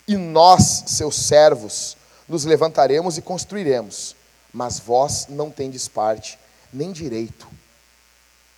[0.08, 1.98] E nós, seus servos,
[2.28, 4.16] nos levantaremos e construiremos,
[4.54, 6.40] mas vós não tendes parte,
[6.72, 7.48] nem direito,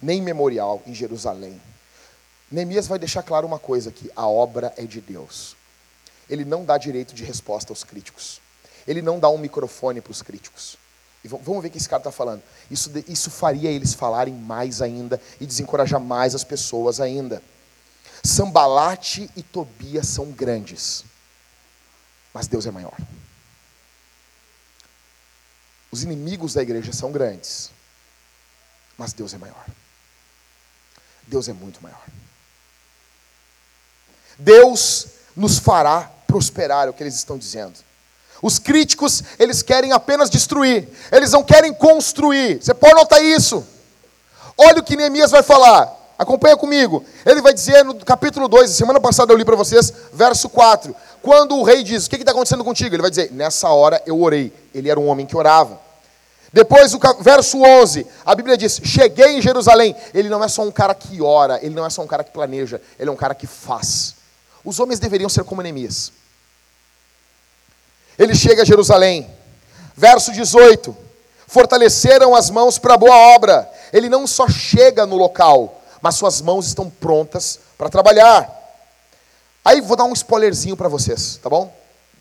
[0.02, 1.60] nem memorial em Jerusalém.
[2.52, 5.56] Neemias vai deixar claro uma coisa aqui: a obra é de Deus.
[6.30, 8.40] Ele não dá direito de resposta aos críticos.
[8.88, 10.78] Ele não dá um microfone para os críticos.
[11.24, 12.42] E vamos ver o que esse cara está falando.
[12.70, 17.42] Isso, isso faria eles falarem mais ainda e desencorajar mais as pessoas ainda.
[18.28, 21.06] Sambalate e Tobias são grandes,
[22.34, 22.98] mas Deus é maior.
[25.90, 27.72] Os inimigos da igreja são grandes,
[28.98, 29.66] mas Deus é maior.
[31.26, 32.04] Deus é muito maior.
[34.38, 37.80] Deus nos fará prosperar, é o que eles estão dizendo.
[38.42, 42.62] Os críticos, eles querem apenas destruir, eles não querem construir.
[42.62, 43.66] Você pode notar isso.
[44.58, 45.97] Olha o que Neemias vai falar.
[46.18, 47.06] Acompanha comigo.
[47.26, 50.96] Ele vai dizer no capítulo 2, semana passada eu li para vocês, verso 4.
[51.22, 52.96] Quando o rei diz: O que está acontecendo contigo?
[52.96, 54.52] Ele vai dizer: Nessa hora eu orei.
[54.74, 55.80] Ele era um homem que orava.
[56.52, 59.96] Depois, o verso 11, a Bíblia diz: Cheguei em Jerusalém.
[60.14, 62.32] Ele não é só um cara que ora, ele não é só um cara que
[62.32, 64.16] planeja, ele é um cara que faz.
[64.66, 66.12] Os homens deveriam ser como Neemias.
[68.18, 69.30] Ele chega a Jerusalém.
[69.96, 70.98] Verso 18:
[71.46, 73.70] Fortaleceram as mãos para a boa obra.
[73.94, 78.54] Ele não só chega no local, mas suas mãos estão prontas para trabalhar.
[79.64, 81.76] Aí vou dar um spoilerzinho para vocês, tá bom?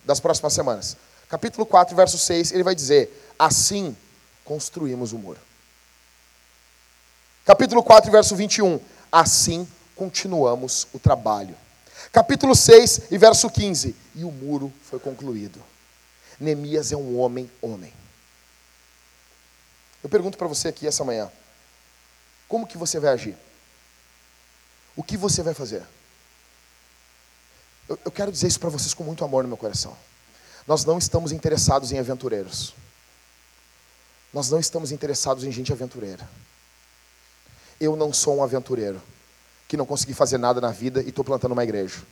[0.05, 0.97] Das próximas semanas.
[1.29, 3.97] Capítulo 4, verso 6, ele vai dizer: Assim
[4.45, 5.39] construímos o muro.
[7.45, 8.81] Capítulo 4, verso 21.
[9.11, 11.55] Assim continuamos o trabalho.
[12.12, 13.95] Capítulo 6 e verso 15.
[14.14, 15.62] E o muro foi concluído.
[16.41, 17.93] Neemias é um homem, homem.
[20.03, 21.31] Eu pergunto para você aqui essa manhã:
[22.49, 23.37] como que você vai agir?
[24.97, 25.82] O que você vai fazer?
[27.88, 29.97] Eu, eu quero dizer isso para vocês com muito amor no meu coração.
[30.66, 32.74] Nós não estamos interessados em aventureiros.
[34.32, 36.28] Nós não estamos interessados em gente aventureira.
[37.80, 39.01] Eu não sou um aventureiro
[39.68, 42.03] que não consegui fazer nada na vida e estou plantando uma igreja.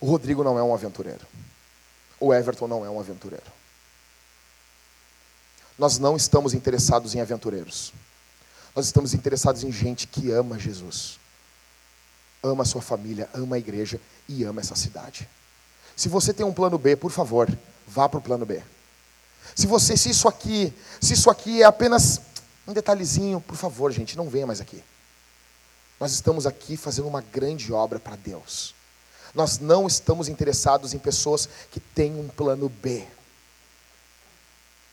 [0.00, 1.26] O Rodrigo não é um aventureiro.
[2.20, 3.46] O Everton não é um aventureiro.
[5.78, 7.92] Nós não estamos interessados em aventureiros.
[8.74, 11.18] Nós estamos interessados em gente que ama Jesus,
[12.42, 15.28] ama a sua família, ama a igreja e ama essa cidade.
[15.96, 17.48] Se você tem um plano B, por favor,
[17.86, 18.62] vá para o plano B.
[19.54, 22.20] Se você, se isso aqui, se isso aqui é apenas
[22.66, 24.82] um detalhezinho, por favor, gente, não venha mais aqui.
[25.98, 28.74] Nós estamos aqui fazendo uma grande obra para Deus.
[29.34, 33.06] Nós não estamos interessados em pessoas que têm um plano B.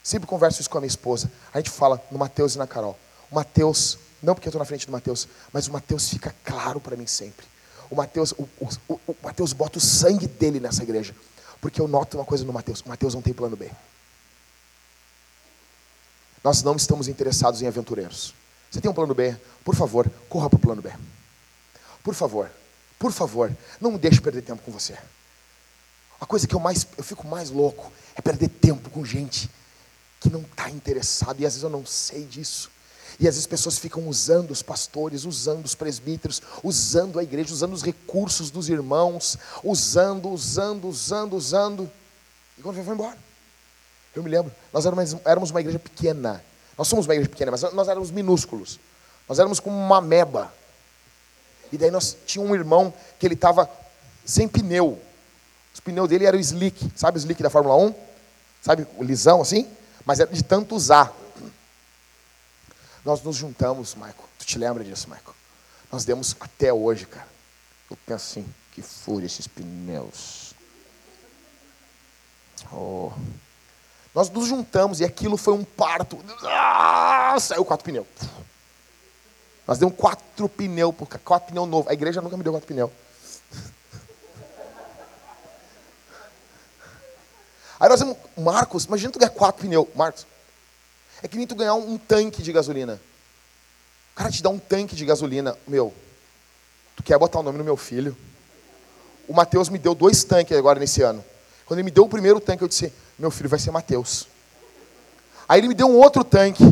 [0.03, 1.31] Sempre converso isso com a minha esposa.
[1.53, 2.97] A gente fala no Mateus e na Carol.
[3.31, 6.79] O Mateus, não porque eu estou na frente do Mateus, mas o Mateus fica claro
[6.79, 7.45] para mim sempre.
[7.89, 11.15] O Mateus, o, o, o Mateus bota o sangue dele nessa igreja.
[11.61, 13.71] Porque eu noto uma coisa no Mateus: o Mateus não tem plano B.
[16.43, 18.33] Nós não estamos interessados em aventureiros.
[18.69, 19.35] Você tem um plano B?
[19.63, 20.91] Por favor, corra para o plano B.
[22.03, 22.51] Por favor,
[22.99, 24.95] por favor, não me deixe perder tempo com você.
[26.19, 29.49] A coisa que eu mais, eu fico mais louco é perder tempo com gente
[30.19, 32.69] que não está interessado e às vezes eu não sei disso.
[33.19, 37.73] E às vezes pessoas ficam usando os pastores, usando os presbíteros, usando a igreja, usando
[37.73, 41.91] os recursos dos irmãos, usando, usando, usando, usando.
[42.57, 43.17] E quando vai embora.
[44.13, 44.85] Eu me lembro, nós
[45.25, 46.43] éramos uma igreja pequena.
[46.77, 48.79] Nós somos uma igreja pequena, mas nós éramos minúsculos.
[49.27, 50.53] Nós éramos como uma meba.
[51.71, 53.69] E daí nós tinha um irmão que ele estava
[54.25, 54.99] sem pneu.
[55.73, 57.93] Os pneus dele eram slick, sabe o slick da Fórmula 1?
[58.61, 59.67] Sabe o lisão assim?
[60.05, 61.13] Mas era de tanto usar.
[63.05, 64.15] Nós nos juntamos, Michael.
[64.39, 65.35] Tu te lembra disso, Michael?
[65.91, 67.27] Nós demos até hoje, cara.
[67.89, 70.55] Eu penso assim, que fúria esses pneus.
[72.73, 73.11] Oh.
[74.13, 76.19] Nós nos juntamos e aquilo foi um parto.
[76.43, 78.07] Ah, saiu quatro pneus.
[79.67, 81.87] Nós demos quatro pneus, quatro pneus novos.
[81.89, 82.91] A igreja nunca me deu quatro pneus.
[87.79, 89.87] Aí nós demos, Marcos, imagina tu ganhar quatro pneus.
[89.93, 90.25] Marcos,
[91.23, 92.99] é que nem tu ganhar um, tanque de gasolina.
[94.13, 95.57] O cara te dá um tanque de gasolina.
[95.67, 95.93] Meu,
[96.95, 98.15] tu quer botar o nome no meu filho?
[99.27, 101.23] O Mateus me deu dois tanques agora nesse ano.
[101.65, 104.27] Quando ele me deu o primeiro tanque, eu disse: Meu filho vai ser Mateus.
[105.47, 106.63] Aí ele me deu um outro tanque.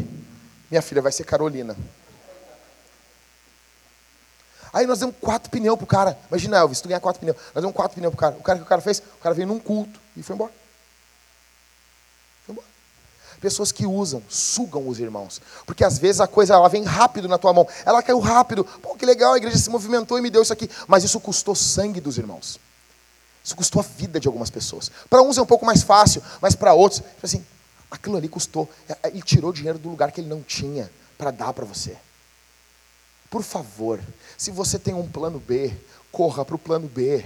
[0.69, 1.75] Minha filha vai ser Carolina.
[4.71, 6.17] Aí nós demos quatro pneus pro cara.
[6.29, 7.37] Imagina, Elvis, tu ganhar quatro pneus.
[7.53, 8.35] Nós demos quatro pneus pro cara.
[8.35, 8.99] O cara que o cara fez?
[8.99, 10.23] O cara veio num culto e.
[10.23, 10.51] Foi embora.
[13.43, 15.41] Pessoas que usam, sugam os irmãos.
[15.65, 17.67] Porque às vezes a coisa ela vem rápido na tua mão.
[17.85, 18.63] Ela caiu rápido.
[18.63, 20.69] Pô, que legal, a igreja se movimentou e me deu isso aqui.
[20.87, 22.57] Mas isso custou sangue dos irmãos.
[23.43, 24.89] Isso custou a vida de algumas pessoas.
[25.09, 27.45] Para uns é um pouco mais fácil, mas para outros, tipo assim,
[27.91, 28.69] aquilo ali custou.
[28.87, 31.97] É, é, ele tirou dinheiro do lugar que ele não tinha para dar para você.
[33.29, 33.99] Por favor,
[34.37, 35.75] se você tem um plano B,
[36.13, 37.25] corra para o plano B.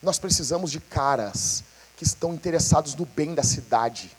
[0.00, 1.64] Nós precisamos de caras
[1.96, 4.16] que estão interessados no bem da cidade,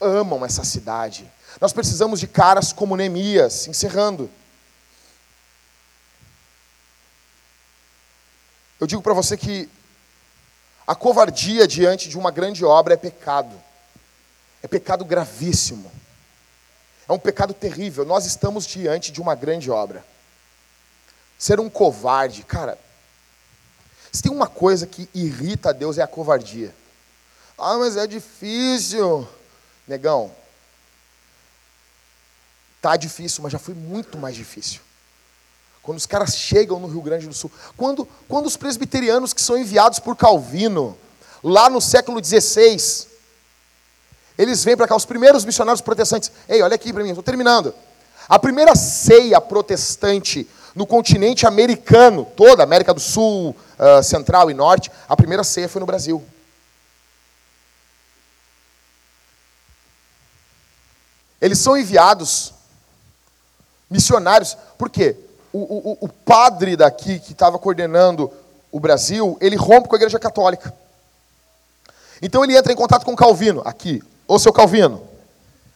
[0.00, 1.30] amam essa cidade.
[1.60, 4.30] Nós precisamos de caras como Neemias, encerrando.
[8.80, 9.68] Eu digo para você que
[10.86, 13.54] a covardia diante de uma grande obra é pecado.
[14.62, 15.90] É pecado gravíssimo.
[17.08, 18.04] É um pecado terrível.
[18.04, 20.04] Nós estamos diante de uma grande obra.
[21.38, 22.78] Ser um covarde, cara.
[24.12, 26.74] Se tem uma coisa que irrita a Deus é a covardia.
[27.56, 29.28] Ah, mas é difícil.
[29.88, 30.30] Negão,
[32.80, 34.80] tá difícil, mas já foi muito mais difícil.
[35.82, 39.56] Quando os caras chegam no Rio Grande do Sul, quando, quando os presbiterianos que são
[39.56, 40.96] enviados por Calvino,
[41.42, 43.06] lá no século XVI,
[44.36, 46.30] eles vêm para cá, os primeiros missionários protestantes.
[46.48, 47.74] Ei, olha aqui para mim, estou terminando.
[48.28, 54.92] A primeira ceia protestante no continente americano, toda América do Sul, uh, Central e Norte,
[55.08, 56.22] a primeira ceia foi no Brasil.
[61.40, 62.52] Eles são enviados
[63.88, 65.16] missionários, por quê?
[65.52, 68.30] O, o, o padre daqui que estava coordenando
[68.70, 70.74] o Brasil, ele rompe com a igreja católica.
[72.20, 75.02] Então ele entra em contato com Calvino, aqui, ô seu Calvino,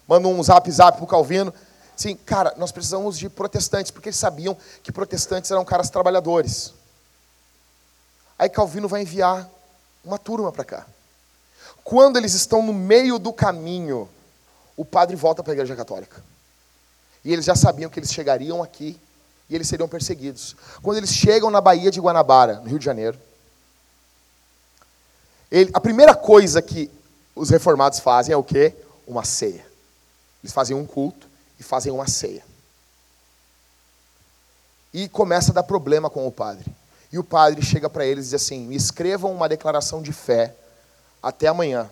[0.07, 1.55] manda um zap zap pro Calvino,
[1.97, 6.75] sim, cara, nós precisamos de protestantes, porque eles sabiam que protestantes eram caras trabalhadores.
[8.39, 9.49] Aí Calvino vai enviar
[10.05, 10.87] uma turma para cá.
[11.85, 14.09] Quando eles estão no meio do caminho,
[14.77, 16.23] o padre volta para a igreja católica.
[17.25, 18.99] E eles já sabiam que eles chegariam aqui
[19.49, 20.57] e eles seriam perseguidos.
[20.83, 23.19] Quando eles chegam na Baía de Guanabara, no Rio de Janeiro,
[25.51, 26.91] ele, a primeira coisa que
[27.35, 28.75] os reformados fazem é o quê?
[29.07, 29.65] Uma ceia.
[30.43, 31.29] Eles fazem um culto
[31.61, 32.43] e fazem uma ceia.
[34.93, 36.65] E começa a dar problema com o padre.
[37.13, 40.55] E o padre chega para eles e diz assim: me escrevam uma declaração de fé
[41.23, 41.89] até amanhã.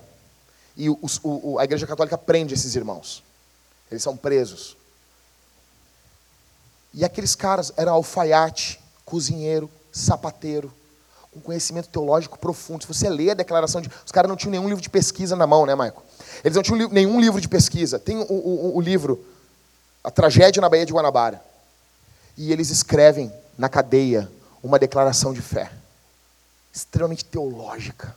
[0.81, 3.23] E o, a Igreja Católica prende esses irmãos.
[3.91, 4.79] Eles são presos.
[6.95, 10.73] E aqueles caras eram alfaiate, cozinheiro, sapateiro,
[11.31, 12.81] com conhecimento teológico profundo.
[12.81, 13.91] Se você lê a declaração de.
[14.07, 16.03] Os caras não tinham nenhum livro de pesquisa na mão, né, Maico?
[16.43, 17.99] Eles não tinham nenhum livro de pesquisa.
[17.99, 19.23] Tem o, o, o livro
[20.03, 21.45] A Tragédia na Baía de Guanabara.
[22.39, 25.71] E eles escrevem na cadeia uma declaração de fé,
[26.73, 28.17] extremamente teológica.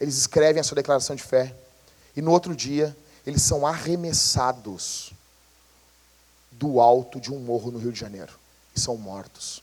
[0.00, 1.54] Eles escrevem a sua declaração de fé.
[2.16, 2.96] E no outro dia,
[3.26, 5.12] eles são arremessados
[6.50, 8.32] do alto de um morro no Rio de Janeiro
[8.74, 9.62] e são mortos.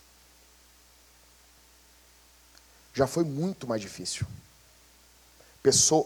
[2.93, 4.25] Já foi muito mais difícil.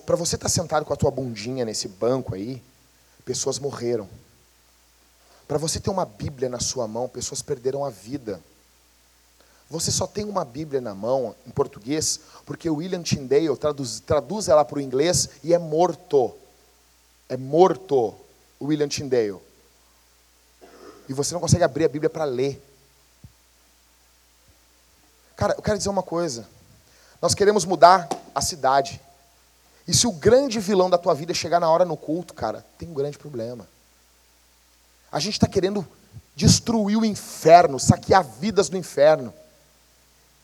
[0.06, 2.62] Para você estar tá sentado com a tua bundinha nesse banco aí,
[3.24, 4.10] pessoas morreram.
[5.48, 8.42] Para você ter uma Bíblia na sua mão, pessoas perderam a vida.
[9.72, 14.64] Você só tem uma Bíblia na mão, em português, porque William Tyndale traduz, traduz ela
[14.64, 16.32] para o inglês e é morto.
[17.28, 18.14] É morto,
[18.62, 19.40] William Tyndale
[21.12, 22.62] e você não consegue abrir a Bíblia para ler.
[25.36, 26.48] Cara, eu quero dizer uma coisa.
[27.22, 29.02] Nós queremos mudar a cidade.
[29.86, 32.88] E se o grande vilão da tua vida chegar na hora no culto, cara, tem
[32.88, 33.68] um grande problema.
[35.12, 35.86] A gente está querendo
[36.34, 39.34] destruir o inferno, saquear vidas do inferno.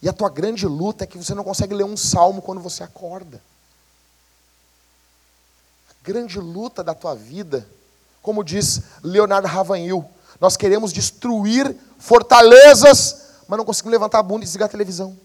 [0.02, 2.84] E a tua grande luta é que você não consegue ler um salmo quando você
[2.84, 3.42] acorda.
[5.90, 7.68] A grande luta da tua vida,
[8.22, 10.08] como diz Leonardo Ravanhil,
[10.40, 15.18] nós queremos destruir fortalezas, mas não conseguimos levantar a bunda e desligar a televisão.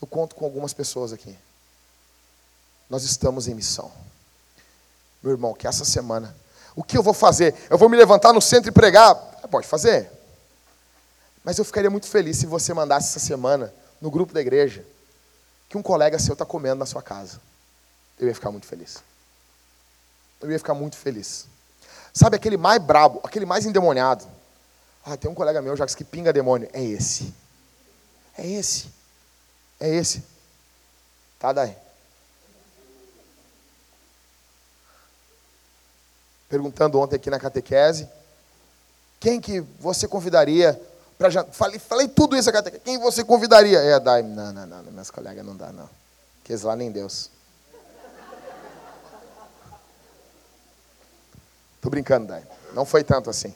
[0.00, 1.36] Eu conto com algumas pessoas aqui.
[2.88, 3.90] Nós estamos em missão.
[5.22, 6.34] Meu irmão, que essa semana,
[6.74, 7.54] o que eu vou fazer?
[7.70, 9.14] Eu vou me levantar no centro e pregar?
[9.50, 10.10] Pode fazer.
[11.44, 14.84] Mas eu ficaria muito feliz se você mandasse essa semana, no grupo da igreja,
[15.68, 17.40] que um colega seu está comendo na sua casa.
[18.18, 19.02] Eu ia ficar muito feliz.
[20.40, 21.46] Eu ia ficar muito feliz.
[22.12, 24.26] Sabe aquele mais brabo, aquele mais endemoniado?
[25.04, 26.68] Ah, tem um colega meu, Jacques, que pinga demônio.
[26.72, 27.32] É esse.
[28.36, 28.90] É esse.
[29.78, 30.22] É esse.
[31.38, 31.74] Tá, daí.
[36.48, 38.08] Perguntando ontem aqui na catequese,
[39.20, 40.80] quem que você convidaria
[41.52, 42.62] Falei, falei tudo isso a.
[42.62, 43.78] Quem você convidaria?
[43.78, 44.22] É, Dai.
[44.22, 45.88] Não, não, não, meus colegas não dá, não.
[46.42, 47.30] Quer lá nem Deus.
[51.82, 52.42] Tô brincando, Dai.
[52.72, 53.54] Não foi tanto assim.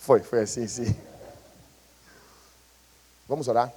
[0.00, 0.96] Foi, foi assim, sim.
[3.28, 3.72] Vamos orar?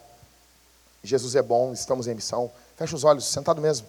[1.03, 2.51] Jesus é bom, estamos em missão.
[2.75, 3.87] Fecha os olhos, sentado mesmo.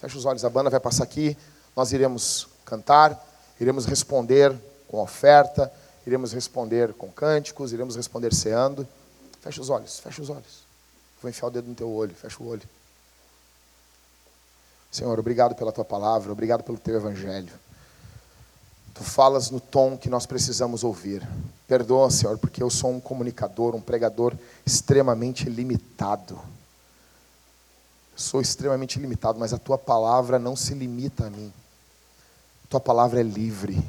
[0.00, 1.36] Fecha os olhos, a banda vai passar aqui.
[1.76, 3.24] Nós iremos cantar,
[3.60, 4.52] iremos responder
[4.88, 5.72] com oferta,
[6.06, 8.86] iremos responder com cânticos, iremos responder ceando.
[9.40, 10.64] Fecha os olhos, fecha os olhos.
[11.20, 12.62] Vou enfiar o dedo no teu olho, fecha o olho.
[14.90, 17.52] Senhor, obrigado pela tua palavra, obrigado pelo teu evangelho.
[18.94, 21.26] Tu falas no tom que nós precisamos ouvir.
[21.68, 24.34] Perdoa, Senhor, porque eu sou um comunicador, um pregador
[24.64, 26.40] extremamente limitado.
[28.14, 31.52] sou extremamente limitado, mas a tua palavra não se limita a mim.
[32.64, 33.84] A tua palavra é livre.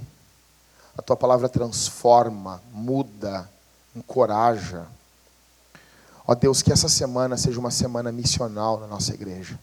[0.97, 3.47] A tua palavra transforma, muda,
[3.95, 4.87] encoraja.
[6.25, 9.59] Ó Deus, que essa semana seja uma semana missional na nossa igreja.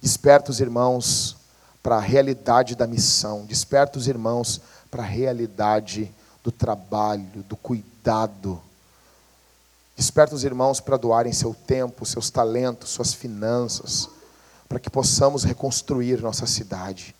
[0.00, 1.36] Desperta os irmãos
[1.82, 3.46] para a realidade da missão.
[3.46, 4.60] Desperta os irmãos
[4.90, 8.60] para a realidade do trabalho, do cuidado.
[9.96, 14.08] Desperta os irmãos para doarem seu tempo, seus talentos, suas finanças,
[14.68, 17.14] para que possamos reconstruir nossa cidade.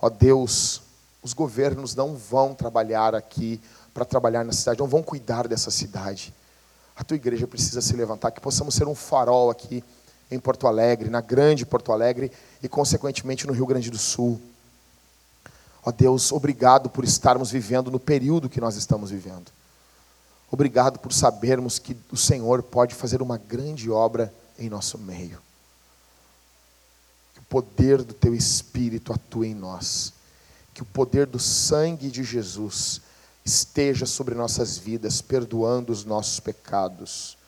[0.00, 0.80] Ó Deus,
[1.24, 3.58] os governos não vão trabalhar aqui
[3.94, 6.34] para trabalhar na cidade, não vão cuidar dessa cidade.
[6.94, 9.82] A tua igreja precisa se levantar, que possamos ser um farol aqui
[10.30, 12.30] em Porto Alegre, na grande Porto Alegre
[12.62, 14.40] e, consequentemente, no Rio Grande do Sul.
[15.84, 19.50] Ó Deus, obrigado por estarmos vivendo no período que nós estamos vivendo.
[20.50, 25.38] Obrigado por sabermos que o Senhor pode fazer uma grande obra em nosso meio.
[27.34, 30.13] Que o poder do Teu Espírito atue em nós.
[30.74, 33.00] Que o poder do sangue de Jesus
[33.44, 37.38] esteja sobre nossas vidas, perdoando os nossos pecados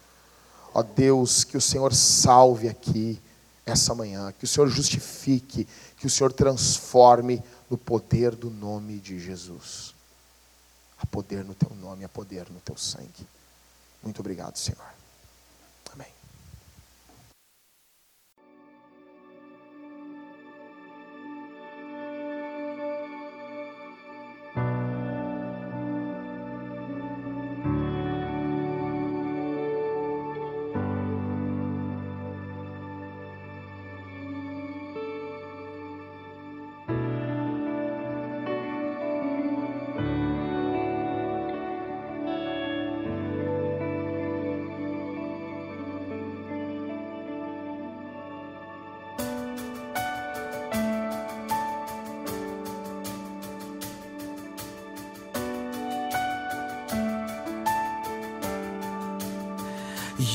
[0.77, 3.19] Ó Deus, que o Senhor salve aqui
[3.65, 5.66] essa manhã, que o Senhor justifique,
[5.97, 9.94] que o Senhor transforme no poder do nome de Jesus.
[10.98, 13.27] Há poder no teu nome, há poder no teu sangue.
[14.03, 14.95] Muito obrigado, Senhor.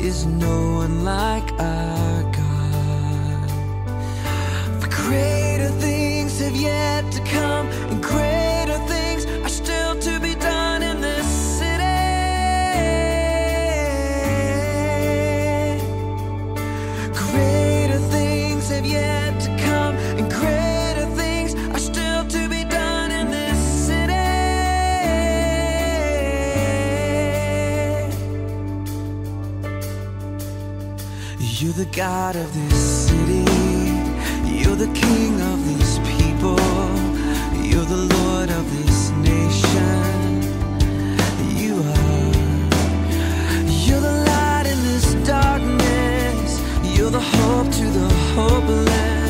[0.00, 3.50] Is no one like our God.
[4.80, 10.82] For greater things have yet to come, and greater things are still to be done
[10.82, 11.26] in this
[11.58, 11.82] city.
[17.14, 19.15] Greater things have yet
[31.76, 33.44] You're the God of this city.
[34.48, 36.56] You're the King of these people.
[37.62, 40.40] You're the Lord of this nation.
[41.54, 42.32] You are.
[43.84, 46.62] You're the light in this darkness.
[46.96, 49.25] You're the hope to the hopeless.